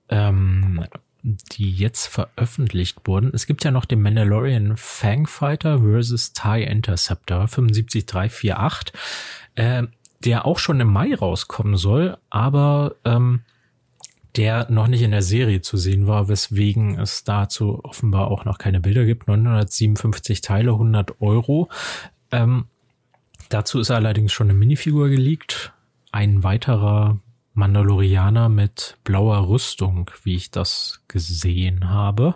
[0.09, 0.85] ähm,
[1.23, 3.31] die jetzt veröffentlicht wurden.
[3.33, 8.93] Es gibt ja noch den Mandalorian Fangfighter versus TIE Interceptor 75348,
[9.55, 9.83] äh,
[10.19, 13.41] der auch schon im Mai rauskommen soll, aber ähm,
[14.35, 18.57] der noch nicht in der Serie zu sehen war, weswegen es dazu offenbar auch noch
[18.57, 19.27] keine Bilder gibt.
[19.27, 21.69] 957 Teile, 100 Euro.
[22.31, 22.65] Ähm,
[23.49, 25.73] dazu ist allerdings schon eine Minifigur geleakt.
[26.11, 27.19] Ein weiterer
[27.53, 32.35] Mandalorianer mit blauer Rüstung, wie ich das gesehen habe.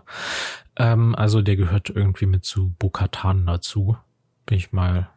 [0.75, 3.97] Ähm, also der gehört irgendwie mit zu Bokatan dazu.
[4.45, 5.09] Bin ich mal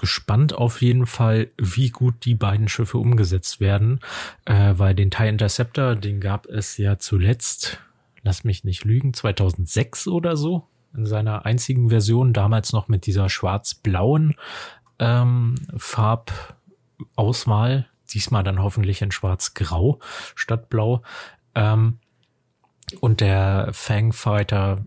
[0.00, 4.00] gespannt auf jeden Fall, wie gut die beiden Schiffe umgesetzt werden,
[4.46, 7.78] äh, weil den TIE Interceptor, den gab es ja zuletzt,
[8.22, 13.28] lass mich nicht lügen, 2006 oder so, in seiner einzigen Version, damals noch mit dieser
[13.28, 14.36] schwarz-blauen
[14.98, 19.98] ähm, Farbauswahl, diesmal dann hoffentlich in schwarz-grau
[20.34, 21.02] statt blau.
[21.54, 21.98] Ähm,
[23.00, 24.82] und der Fangfighter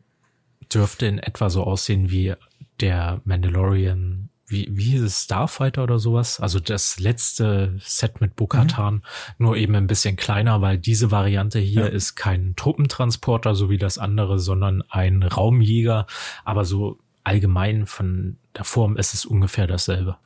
[0.74, 2.34] dürfte in etwa so aussehen wie
[2.80, 6.39] der Mandalorian wie, wie hieß es, Starfighter oder sowas?
[6.39, 9.01] Also das letzte Set mit Bokatan, mhm.
[9.39, 11.88] nur eben ein bisschen kleiner, weil diese Variante hier ja.
[11.88, 16.08] ist kein Truppentransporter, so wie das andere, sondern ein Raumjäger,
[16.45, 20.18] aber so allgemein von der Form ist es ungefähr dasselbe.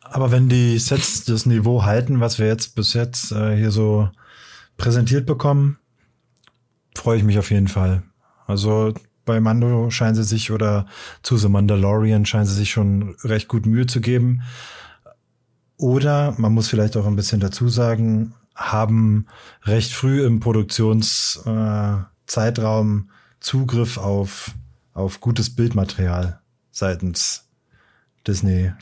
[0.00, 4.08] Aber wenn die Sets das Niveau halten, was wir jetzt bis jetzt äh, hier so
[4.76, 5.78] präsentiert bekommen,
[6.94, 8.02] freue ich mich auf jeden Fall.
[8.46, 8.94] Also
[9.24, 10.86] bei Mando scheinen sie sich oder
[11.22, 14.42] zu The Mandalorian scheinen sie sich schon recht gut Mühe zu geben.
[15.76, 19.26] Oder man muss vielleicht auch ein bisschen dazu sagen, haben
[19.64, 23.02] recht früh im Produktionszeitraum äh,
[23.40, 24.52] Zugriff auf,
[24.92, 27.48] auf gutes Bildmaterial seitens
[28.26, 28.72] Disney.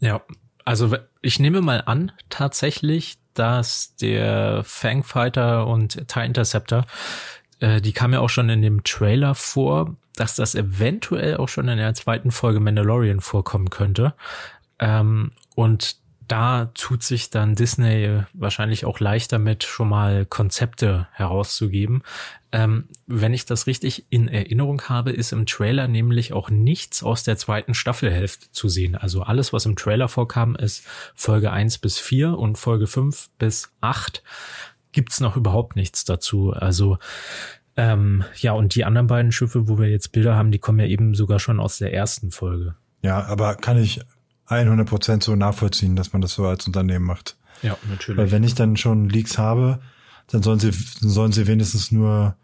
[0.00, 0.20] Ja,
[0.64, 6.84] also ich nehme mal an, tatsächlich, dass der Fangfighter und TIE Interceptor,
[7.60, 11.68] äh, die kam ja auch schon in dem Trailer vor, dass das eventuell auch schon
[11.68, 14.14] in der zweiten Folge Mandalorian vorkommen könnte.
[14.78, 16.00] Ähm, und
[16.30, 22.04] da tut sich dann Disney wahrscheinlich auch leichter mit, schon mal Konzepte herauszugeben.
[22.52, 27.24] Ähm, wenn ich das richtig in Erinnerung habe, ist im Trailer nämlich auch nichts aus
[27.24, 28.94] der zweiten Staffelhälfte zu sehen.
[28.94, 30.86] Also alles, was im Trailer vorkam, ist
[31.16, 34.22] Folge 1 bis 4 und Folge 5 bis 8
[34.92, 36.52] gibt's noch überhaupt nichts dazu.
[36.52, 36.98] Also
[37.76, 40.86] ähm, ja, und die anderen beiden Schiffe, wo wir jetzt Bilder haben, die kommen ja
[40.86, 42.74] eben sogar schon aus der ersten Folge.
[43.02, 44.00] Ja, aber kann ich
[44.46, 47.36] 100 Prozent so nachvollziehen, dass man das so als Unternehmen macht.
[47.62, 48.18] Ja, natürlich.
[48.18, 49.80] Weil wenn ich dann schon Leaks habe,
[50.26, 52.36] dann sollen sie, sollen sie wenigstens nur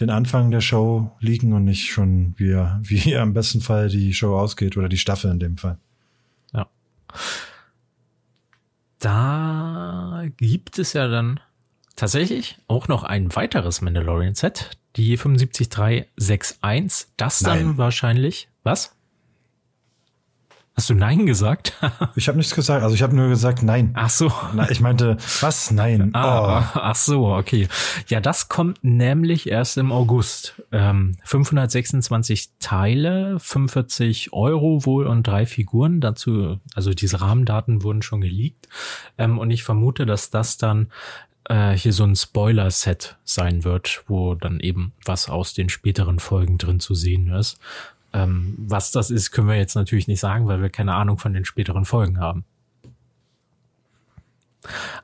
[0.00, 4.36] den Anfang der Show leaken und nicht schon wie, wie am besten Fall die Show
[4.38, 5.78] ausgeht oder die Staffel in dem Fall.
[6.52, 6.68] Ja.
[8.98, 11.40] Da gibt es ja dann
[11.98, 17.08] tatsächlich auch noch ein weiteres Mandalorian-Set, die 75361.
[17.16, 17.78] Das dann Nein.
[17.78, 18.94] wahrscheinlich, was?
[20.78, 21.72] Hast du Nein gesagt?
[22.14, 22.84] ich habe nichts gesagt.
[22.84, 23.90] Also ich habe nur gesagt Nein.
[23.94, 24.32] Ach so.
[24.54, 25.72] Na, ich meinte, was?
[25.72, 26.10] Nein.
[26.14, 26.78] Ah, oh.
[26.80, 27.66] Ach so, okay.
[28.06, 30.62] Ja, das kommt nämlich erst im August.
[30.70, 36.00] Ähm, 526 Teile, 45 Euro wohl und drei Figuren.
[36.00, 38.68] Dazu, also diese Rahmendaten wurden schon geleakt.
[39.18, 40.92] Ähm, und ich vermute, dass das dann
[41.48, 46.58] äh, hier so ein Spoiler-Set sein wird, wo dann eben was aus den späteren Folgen
[46.58, 47.58] drin zu sehen ist.
[48.12, 51.34] Ähm, was das ist, können wir jetzt natürlich nicht sagen, weil wir keine Ahnung von
[51.34, 52.44] den späteren Folgen haben.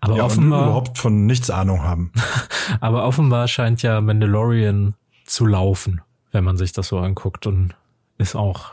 [0.00, 2.12] Aber ja, offenbar überhaupt von nichts Ahnung haben.
[2.80, 7.74] aber offenbar scheint ja Mandalorian zu laufen, wenn man sich das so anguckt und
[8.18, 8.72] ist auch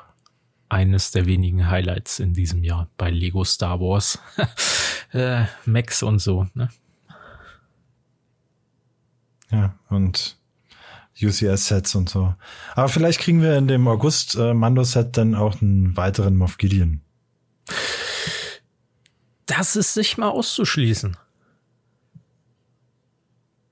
[0.70, 4.20] eines der wenigen Highlights in diesem Jahr bei Lego Star Wars.
[5.12, 6.48] äh, Max und so.
[6.54, 6.70] Ne?
[9.52, 10.38] Ja, und
[11.22, 12.34] UCS-Sets und so.
[12.74, 17.02] Aber vielleicht kriegen wir in dem August äh, Mando-Set dann auch einen weiteren Moff Gideon.
[19.46, 21.18] Das ist nicht mal auszuschließen.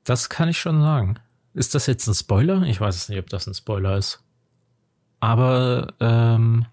[0.04, 1.20] Das kann ich schon sagen.
[1.54, 2.64] Ist das jetzt ein Spoiler?
[2.64, 4.22] Ich weiß es nicht, ob das ein Spoiler ist.
[5.20, 6.66] Aber ähm,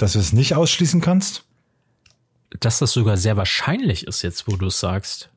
[0.00, 1.44] dass du es nicht ausschließen kannst?
[2.58, 5.30] Dass das sogar sehr wahrscheinlich ist, jetzt wo du es sagst.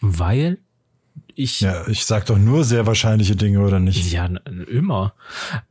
[0.00, 0.58] Weil
[1.36, 4.12] ich, ja, ich sag doch nur sehr wahrscheinliche Dinge, oder nicht?
[4.12, 4.26] Ja,
[4.68, 5.14] immer.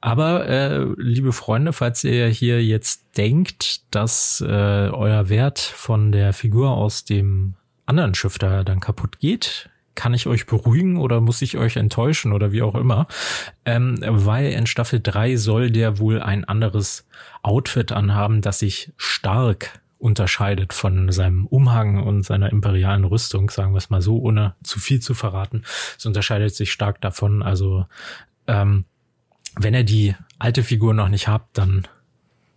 [0.02, 6.34] Aber äh, liebe Freunde, falls ihr hier jetzt denkt, dass äh, euer Wert von der
[6.34, 7.56] Figur aus dem
[7.86, 12.34] anderen Schiff da dann kaputt geht, kann ich euch beruhigen oder muss ich euch enttäuschen
[12.34, 13.08] oder wie auch immer.
[13.66, 17.06] Ähm, weil in Staffel 3 soll der wohl ein anderes
[17.44, 23.78] Outfit anhaben, das sich stark unterscheidet von seinem Umhang und seiner imperialen Rüstung, sagen wir
[23.78, 25.64] es mal so, ohne zu viel zu verraten.
[25.98, 27.42] Es unterscheidet sich stark davon.
[27.42, 27.86] Also
[28.48, 28.84] ähm,
[29.56, 31.88] wenn ihr die alte Figur noch nicht habt, dann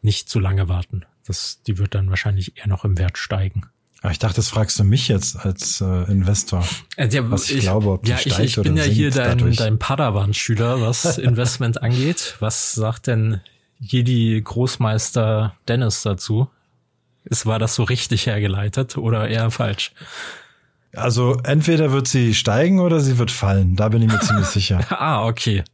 [0.02, 1.04] nicht zu lange warten.
[1.24, 3.66] Das, die wird dann wahrscheinlich eher noch im Wert steigen.
[4.02, 6.66] Aber ich dachte, das fragst du mich jetzt als äh, Investor.
[6.96, 9.10] Äh, ja, was ich, ich, glaube, ob die ja, steigt ich, ich bin ja hier
[9.10, 12.36] dein, dein Padawan-Schüler, was Investment angeht.
[12.40, 13.40] Was sagt denn
[13.78, 16.48] Jedi Großmeister Dennis dazu?
[17.28, 19.92] Ist, war das so richtig hergeleitet oder eher falsch?
[20.94, 23.76] Also entweder wird sie steigen oder sie wird fallen.
[23.76, 24.80] Da bin ich mir ziemlich sicher.
[24.90, 25.64] ah, okay.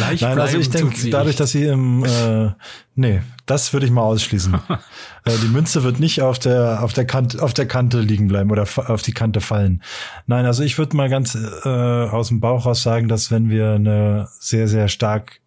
[0.00, 2.50] Leicht Nein, also ich denke, dadurch, dass sie im äh,
[2.96, 4.54] nee, das würde ich mal ausschließen.
[5.24, 8.50] äh, die Münze wird nicht auf der auf der Kante auf der Kante liegen bleiben
[8.50, 9.82] oder auf die Kante fallen.
[10.26, 13.72] Nein, also ich würde mal ganz äh, aus dem Bauch raus sagen, dass wenn wir
[13.72, 15.40] eine sehr sehr stark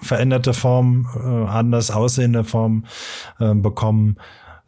[0.00, 2.84] veränderte Form, äh, anders aussehende Form
[3.38, 4.16] äh, bekommen,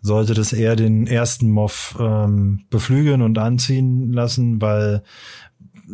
[0.01, 5.03] sollte das eher den ersten Moff ähm, beflügeln und anziehen lassen, weil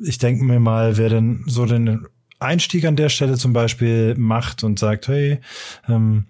[0.04, 2.06] ich denke mir mal, wer denn so den
[2.38, 5.40] Einstieg an der Stelle zum Beispiel macht und sagt, hey,
[5.88, 6.26] ähm,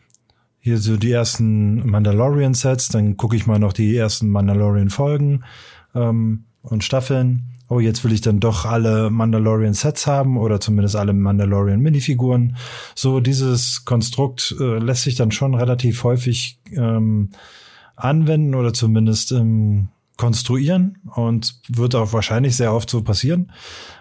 [0.59, 5.45] hier so die ersten Mandalorian-Sets, dann gucke ich mal noch die ersten Mandalorian-Folgen.
[5.95, 7.43] Ähm, und Staffeln.
[7.73, 12.59] Oh, jetzt will ich dann doch alle Mandalorian Sets haben oder zumindest alle Mandalorian Minifiguren.
[12.95, 17.31] So dieses Konstrukt äh, lässt sich dann schon relativ häufig ähm,
[17.97, 23.51] anwenden oder zumindest ähm, konstruieren und wird auch wahrscheinlich sehr oft so passieren.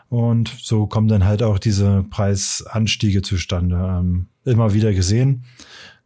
[0.09, 3.77] Und so kommen dann halt auch diese Preisanstiege zustande.
[3.77, 5.45] Ähm, immer wieder gesehen.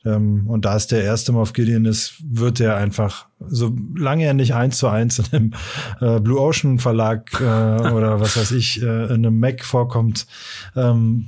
[0.06, 4.54] Ähm, und da es der erste Moff Gideon ist, wird er einfach, solange er nicht
[4.54, 5.54] eins zu eins in einem
[6.00, 10.28] äh, Blue Ocean Verlag äh, oder was weiß ich, äh, in einem Mac vorkommt,
[10.76, 11.28] ähm,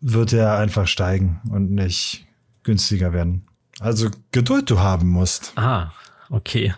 [0.00, 2.26] wird er einfach steigen und nicht
[2.62, 3.46] günstiger werden.
[3.80, 5.52] Also Geduld du haben musst.
[5.56, 5.92] Ah,
[6.30, 6.74] okay.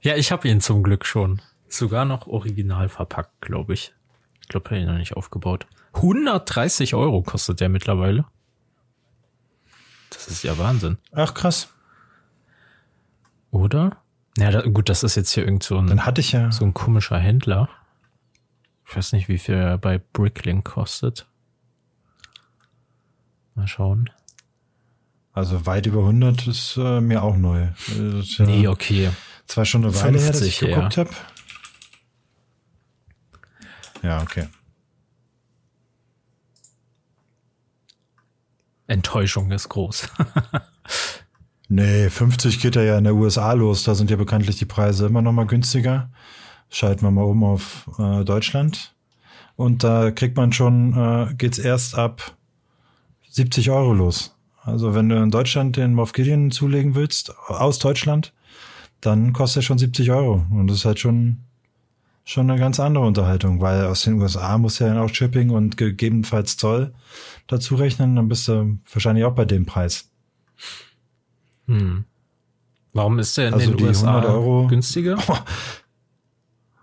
[0.00, 1.40] ja, ich habe ihn zum Glück schon.
[1.68, 3.92] Sogar noch original verpackt, glaube ich.
[4.42, 5.66] Ich glaube, er ihn noch nicht aufgebaut.
[5.94, 8.26] 130 Euro kostet der mittlerweile.
[10.14, 10.98] Das ist ja Wahnsinn.
[11.12, 11.68] Ach, krass.
[13.50, 13.96] Oder?
[14.38, 16.50] Ja, da, gut, das ist jetzt hier irgend so ein, Dann hatte ich ja.
[16.50, 17.68] so ein komischer Händler.
[18.86, 21.26] Ich weiß nicht, wie viel er bei Bricklink kostet.
[23.54, 24.10] Mal schauen.
[25.32, 27.68] Also weit über 100 ist äh, mir auch neu.
[28.20, 29.10] Ist, ja Nee, okay.
[29.46, 30.76] Zwar schon eine Weile her, dass ich 50 eher.
[30.76, 31.10] geguckt habe.
[34.02, 34.48] Ja, okay.
[38.86, 40.08] Enttäuschung ist groß.
[41.68, 43.84] Nee, 50 geht ja in der USA los.
[43.84, 46.10] Da sind ja bekanntlich die Preise immer noch mal günstiger.
[46.70, 48.94] Schalten wir mal um auf äh, Deutschland.
[49.56, 52.36] Und da kriegt man schon, äh, geht's erst ab
[53.30, 54.36] 70 Euro los.
[54.62, 58.32] Also wenn du in Deutschland den Moff Gideon zulegen willst, aus Deutschland,
[59.00, 60.44] dann kostet er schon 70 Euro.
[60.50, 61.38] Und das ist halt schon,
[62.24, 65.76] schon eine ganz andere Unterhaltung, weil aus den USA muss ja dann auch Shipping und
[65.76, 66.92] gegebenenfalls Zoll
[67.46, 68.16] dazu rechnen.
[68.16, 70.10] Dann bist du wahrscheinlich auch bei dem Preis.
[71.66, 72.04] Hm.
[72.92, 75.18] Warum ist der in Also den USA 100 Euro- günstiger?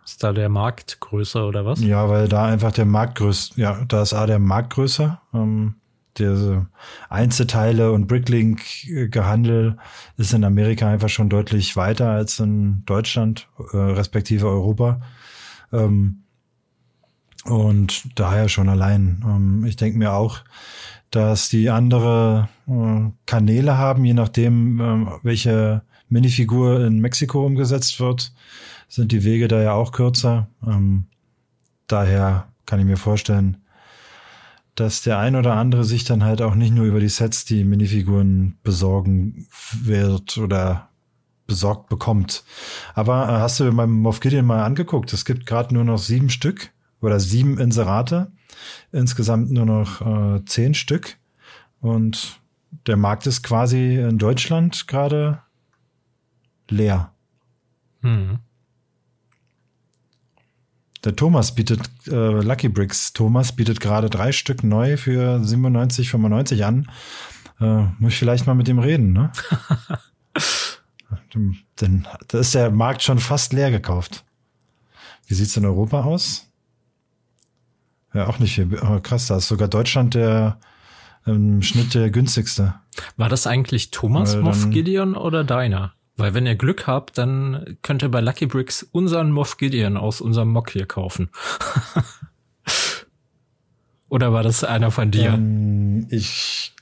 [0.05, 1.79] Ist da der Markt größer oder was?
[1.81, 5.21] Ja, weil da einfach der Markt größer, ja, da ist A der Markt größer.
[5.33, 5.75] Ähm,
[6.17, 6.67] diese
[7.09, 9.77] Einzelteile und Bricklink-Gehandel
[10.17, 15.01] ist in Amerika einfach schon deutlich weiter als in Deutschland, äh, respektive Europa.
[15.71, 16.23] Ähm,
[17.45, 19.23] und daher schon allein.
[19.25, 20.39] Ähm, ich denke mir auch,
[21.09, 28.33] dass die andere äh, Kanäle haben, je nachdem, ähm, welche Minifigur in Mexiko umgesetzt wird,
[28.87, 30.47] sind die Wege da ja auch kürzer.
[30.65, 31.05] Ähm,
[31.87, 33.57] daher kann ich mir vorstellen,
[34.75, 37.63] dass der ein oder andere sich dann halt auch nicht nur über die Sets die
[37.63, 39.47] Minifiguren besorgen
[39.83, 40.89] wird oder
[41.45, 42.43] besorgt bekommt.
[42.93, 45.11] Aber äh, hast du beim Moff Gideon mal angeguckt?
[45.11, 46.71] Es gibt gerade nur noch sieben Stück
[47.01, 48.31] oder sieben Inserate.
[48.91, 51.17] Insgesamt nur noch äh, zehn Stück.
[51.79, 52.39] Und
[52.87, 55.41] der Markt ist quasi in Deutschland gerade
[56.69, 57.11] leer.
[58.01, 58.39] Hm.
[61.03, 66.91] Der Thomas bietet, äh, Lucky Bricks Thomas bietet gerade drei Stück neu für 97,95 an.
[67.59, 69.31] Äh, muss ich vielleicht mal mit ihm reden, ne?
[71.79, 74.23] Denn da ist der Markt schon fast leer gekauft.
[75.25, 76.50] Wie sieht's in Europa aus?
[78.13, 78.67] Ja, auch nicht viel.
[79.03, 80.57] Krass, da ist sogar Deutschland der
[81.25, 82.73] im Schnitt der günstigste.
[83.15, 85.93] War das eigentlich Thomas Weil Moff Gideon oder deiner?
[86.17, 90.19] Weil wenn ihr Glück habt, dann könnt ihr bei Lucky Bricks unseren Moff Gideon aus
[90.19, 91.29] unserem Mock hier kaufen.
[94.09, 95.33] oder war das einer von dir?
[95.33, 96.73] Ähm, ich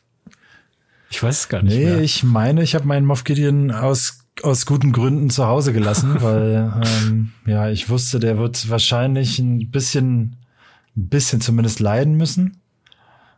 [1.12, 2.02] ich weiß es gar nicht Nee, mehr.
[2.02, 6.72] ich meine, ich habe meinen Moff Gideon aus, aus guten Gründen zu Hause gelassen, weil
[6.84, 10.38] ähm, ja, ich wusste, der wird wahrscheinlich ein bisschen,
[10.98, 12.62] ein bisschen zumindest leiden müssen.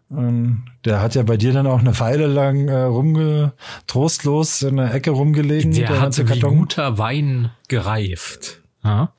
[0.10, 3.54] Ähm, der hat ja bei dir dann auch eine Weile lang äh, rumge
[3.88, 8.62] trostlos in der Ecke rumgelegen, Der, der hat wie guter Wein gereift.
[8.84, 9.14] Ja?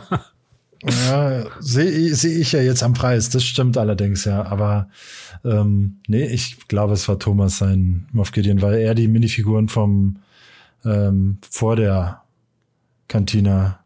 [0.84, 3.30] Ja, sehe seh ich ja jetzt am Preis.
[3.30, 4.44] Das stimmt allerdings, ja.
[4.44, 4.88] Aber
[5.44, 10.18] ähm, nee, ich glaube, es war Thomas sein Moff Gideon, weil er die Minifiguren vom
[10.84, 12.22] ähm, vor der
[13.08, 13.80] Kantina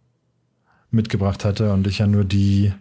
[0.91, 2.73] mitgebracht hatte und ich ja nur die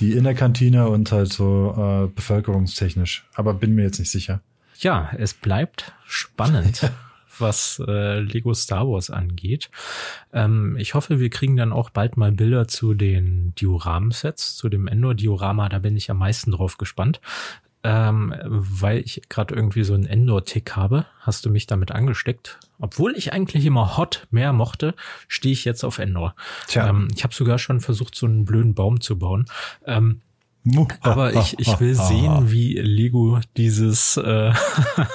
[0.00, 3.28] die in der Kantine und halt so äh, bevölkerungstechnisch.
[3.34, 4.40] Aber bin mir jetzt nicht sicher.
[4.78, 6.90] Ja, es bleibt spannend,
[7.38, 9.70] was äh, Lego Star Wars angeht.
[10.32, 14.88] Ähm, ich hoffe, wir kriegen dann auch bald mal Bilder zu den Dioramen-Sets, zu dem
[14.88, 15.68] Endor-Diorama.
[15.68, 17.20] Da bin ich am meisten drauf gespannt.
[17.86, 22.58] Ähm, weil ich gerade irgendwie so einen Endor-Tick habe, hast du mich damit angesteckt.
[22.78, 24.94] Obwohl ich eigentlich immer Hot mehr mochte,
[25.28, 26.34] stehe ich jetzt auf Endor.
[26.66, 26.88] Tja.
[26.88, 29.44] Ähm, ich habe sogar schon versucht, so einen blöden Baum zu bauen.
[29.84, 30.22] Ähm,
[31.00, 34.52] Aber ich, ich will sehen, wie Lego dieses, äh,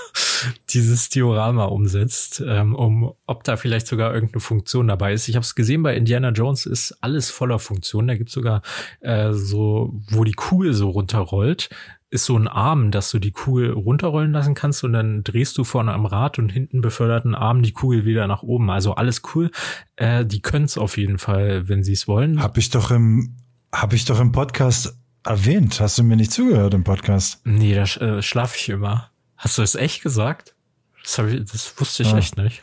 [0.70, 5.28] dieses Diorama umsetzt, ähm, um ob da vielleicht sogar irgendeine Funktion dabei ist.
[5.28, 8.10] Ich habe es gesehen, bei Indiana Jones ist alles voller Funktionen.
[8.10, 8.62] Da gibt's sogar
[9.00, 11.70] äh, so, wo die Kugel so runterrollt,
[12.12, 15.64] ist so ein Arm, dass du die Kugel runterrollen lassen kannst und dann drehst du
[15.64, 18.70] vorne am Rad und hinten beförderten Arm die Kugel wieder nach oben.
[18.70, 19.52] Also alles cool.
[19.96, 22.42] Äh, die können's auf jeden Fall, wenn sie es wollen.
[22.42, 23.38] Hab ich doch im,
[23.72, 25.80] hab ich doch im Podcast erwähnt.
[25.80, 27.42] Hast du mir nicht zugehört im Podcast?
[27.44, 29.10] Nee, da äh, schlafe ich immer.
[29.38, 30.56] Hast du es echt gesagt?
[31.04, 32.18] Das, ich, das wusste ich ja.
[32.18, 32.62] echt nicht.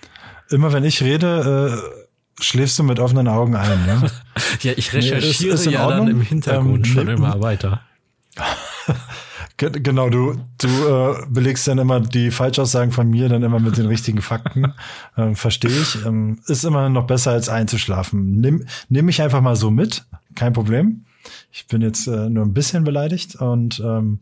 [0.50, 1.82] Immer wenn ich rede,
[2.38, 3.86] äh, schläfst du mit offenen Augen ein.
[3.86, 4.10] Ne?
[4.62, 7.82] ja, ich recherchiere nee, ja dann im Hintergrund ähm, schon immer weiter.
[9.58, 13.86] Genau, du, du äh, belegst dann immer die Falschaussagen von mir dann immer mit den
[13.86, 14.74] richtigen Fakten.
[15.18, 16.04] Ähm, Verstehe ich.
[16.04, 18.38] Ähm, ist immer noch besser als einzuschlafen.
[18.38, 20.04] Nimm, nimm mich einfach mal so mit,
[20.34, 21.06] kein Problem.
[21.50, 24.18] Ich bin jetzt äh, nur ein bisschen beleidigt und ähm,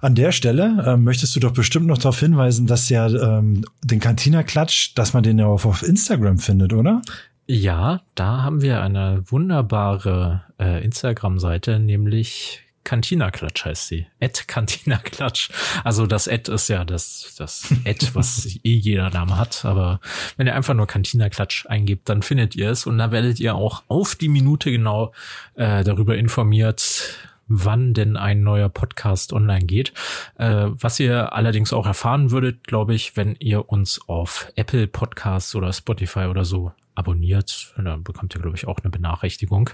[0.00, 4.00] an der Stelle äh, möchtest du doch bestimmt noch darauf hinweisen, dass ja ähm, den
[4.00, 7.00] Cantina-Klatsch, dass man den ja auch auf Instagram findet, oder?
[7.46, 14.06] Ja, da haben wir eine wunderbare äh, Instagram-Seite, nämlich Cantina Klatsch heißt sie.
[14.20, 15.50] Ed Cantina Klatsch.
[15.82, 19.64] Also das Ed ist ja das, das Ed, was eh jeder Name hat.
[19.64, 20.00] Aber
[20.36, 23.54] wenn ihr einfach nur Cantina Klatsch eingebt, dann findet ihr es und da werdet ihr
[23.54, 25.12] auch auf die Minute genau
[25.54, 29.92] äh, darüber informiert, wann denn ein neuer Podcast online geht.
[30.38, 35.54] Äh, was ihr allerdings auch erfahren würdet, glaube ich, wenn ihr uns auf Apple Podcasts
[35.54, 39.70] oder Spotify oder so abonniert, dann bekommt ihr, glaube ich, auch eine Benachrichtigung.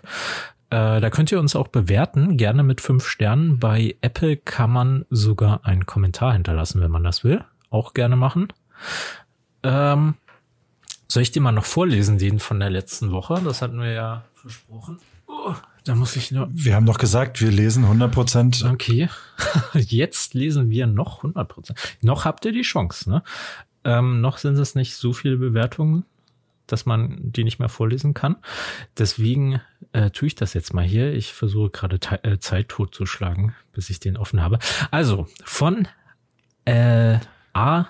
[0.71, 3.59] Äh, da könnt ihr uns auch bewerten, gerne mit fünf Sternen.
[3.59, 7.45] Bei Apple kann man sogar einen Kommentar hinterlassen, wenn man das will.
[7.71, 8.49] Auch gerne machen.
[9.63, 10.15] Ähm,
[11.09, 13.41] soll ich dir mal noch vorlesen, den von der letzten Woche?
[13.45, 14.99] Das hatten wir ja versprochen.
[15.27, 16.49] Oh, da muss ich nur.
[16.53, 18.65] Wir haben doch gesagt, wir lesen 100 Prozent.
[18.65, 19.09] Okay.
[19.75, 21.79] Jetzt lesen wir noch 100 Prozent.
[22.01, 23.23] Noch habt ihr die Chance, ne?
[23.83, 26.05] Ähm, noch sind es nicht so viele Bewertungen
[26.71, 28.37] dass man die nicht mehr vorlesen kann.
[28.97, 29.61] Deswegen
[29.93, 31.13] äh, tue ich das jetzt mal hier.
[31.15, 34.59] Ich versuche gerade äh, Zeit totzuschlagen, bis ich den offen habe.
[34.91, 35.89] Also von
[36.65, 37.19] äh,
[37.53, 37.87] A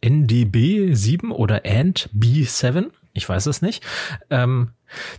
[0.00, 3.84] NDB 7 oder AND B7, ich weiß es nicht,
[4.30, 4.70] ähm,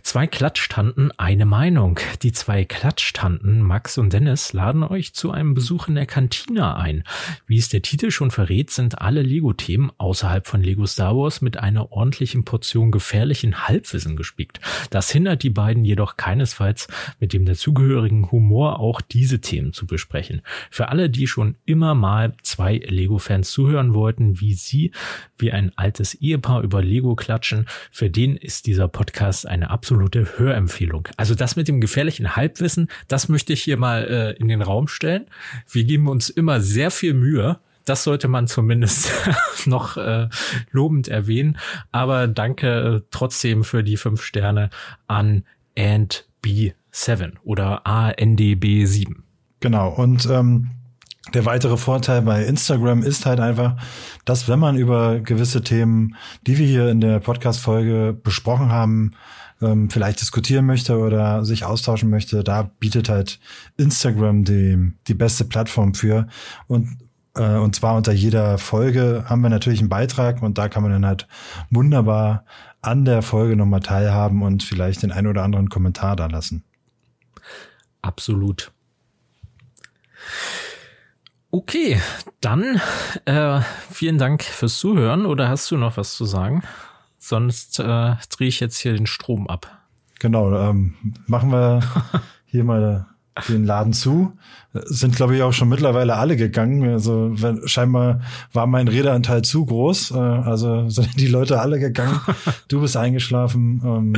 [0.02, 1.98] Zwei Klatschtanten, eine Meinung.
[2.22, 7.04] Die zwei Klatschtanten, Max und Dennis, laden euch zu einem Besuch in der Kantine ein.
[7.46, 11.56] Wie es der Titel schon verrät, sind alle Lego-Themen außerhalb von Lego Star Wars mit
[11.56, 14.60] einer ordentlichen Portion gefährlichen Halbwissen gespickt.
[14.90, 16.88] Das hindert die beiden jedoch keinesfalls,
[17.20, 20.42] mit dem dazugehörigen Humor auch diese Themen zu besprechen.
[20.70, 24.92] Für alle, die schon immer mal zwei Lego-Fans zuhören wollten, wie sie,
[25.42, 30.38] wie ein altes Ehepaar über Lego klatschen, für den ist dieser Podcast ein eine absolute
[30.38, 31.08] Hörempfehlung.
[31.16, 34.88] Also das mit dem gefährlichen Halbwissen, das möchte ich hier mal äh, in den Raum
[34.88, 35.26] stellen.
[35.70, 37.58] Wir geben uns immer sehr viel Mühe.
[37.84, 39.12] Das sollte man zumindest
[39.66, 40.28] noch äh,
[40.70, 41.58] lobend erwähnen.
[41.92, 44.70] Aber danke äh, trotzdem für die fünf Sterne
[45.06, 45.44] an
[45.78, 49.14] And B7 oder ANDB7.
[49.60, 49.90] Genau.
[49.90, 50.70] Und ähm,
[51.34, 53.76] der weitere Vorteil bei Instagram ist halt einfach,
[54.24, 56.16] dass wenn man über gewisse Themen,
[56.46, 59.12] die wir hier in der Podcast-Folge besprochen haben,
[59.60, 63.38] ähm, vielleicht diskutieren möchte oder sich austauschen möchte, da bietet halt
[63.76, 66.26] Instagram die, die beste Plattform für.
[66.66, 66.98] Und
[67.34, 70.92] äh, und zwar unter jeder Folge haben wir natürlich einen Beitrag und da kann man
[70.92, 71.28] dann halt
[71.70, 72.44] wunderbar
[72.82, 76.64] an der Folge nochmal teilhaben und vielleicht den ein oder anderen Kommentar da lassen.
[78.02, 78.72] Absolut.
[81.54, 82.00] Okay,
[82.40, 82.80] dann
[83.26, 83.60] äh,
[83.90, 85.26] vielen Dank fürs Zuhören.
[85.26, 86.62] Oder hast du noch was zu sagen?
[87.18, 89.70] Sonst äh, drehe ich jetzt hier den Strom ab.
[90.18, 90.94] Genau, ähm,
[91.26, 91.80] machen wir
[92.46, 93.04] hier mal
[93.50, 94.32] den Laden zu.
[94.72, 96.90] Sind, glaube ich, auch schon mittlerweile alle gegangen.
[96.90, 98.22] Also wenn, scheinbar
[98.54, 100.12] war mein Redeanteil zu groß.
[100.12, 102.18] Äh, also sind die Leute alle gegangen.
[102.68, 103.82] Du bist eingeschlafen.
[103.84, 104.14] Ähm,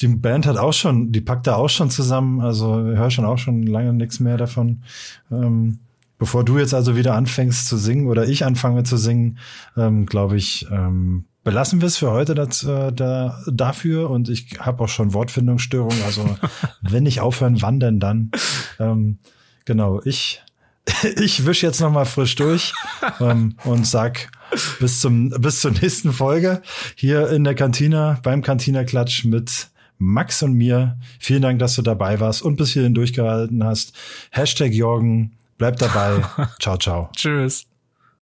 [0.00, 2.40] die Band hat auch schon, die packt da auch schon zusammen.
[2.40, 4.82] Also höre schon auch schon lange nichts mehr davon.
[5.30, 5.78] Ähm,
[6.18, 9.38] bevor du jetzt also wieder anfängst zu singen oder ich anfange zu singen,
[9.76, 14.58] ähm, glaube ich, ähm, belassen wir es für heute das, äh, da, dafür und ich
[14.58, 16.02] habe auch schon Wortfindungsstörungen.
[16.04, 16.36] Also
[16.82, 18.30] wenn ich aufhören, wann denn dann?
[18.78, 19.18] Ähm,
[19.64, 20.42] genau, ich
[21.16, 22.72] ich wisch jetzt noch mal frisch durch
[23.20, 24.30] ähm, und sag
[24.78, 26.62] bis zum bis zur nächsten Folge
[26.94, 29.68] hier in der Kantine beim Cantina Klatsch mit
[29.98, 30.98] Max und mir.
[31.18, 33.94] Vielen Dank, dass du dabei warst und bis hierhin durchgehalten hast.
[34.30, 36.22] Hashtag Jorgen, bleib dabei.
[36.60, 37.10] ciao, ciao.
[37.14, 37.66] Tschüss.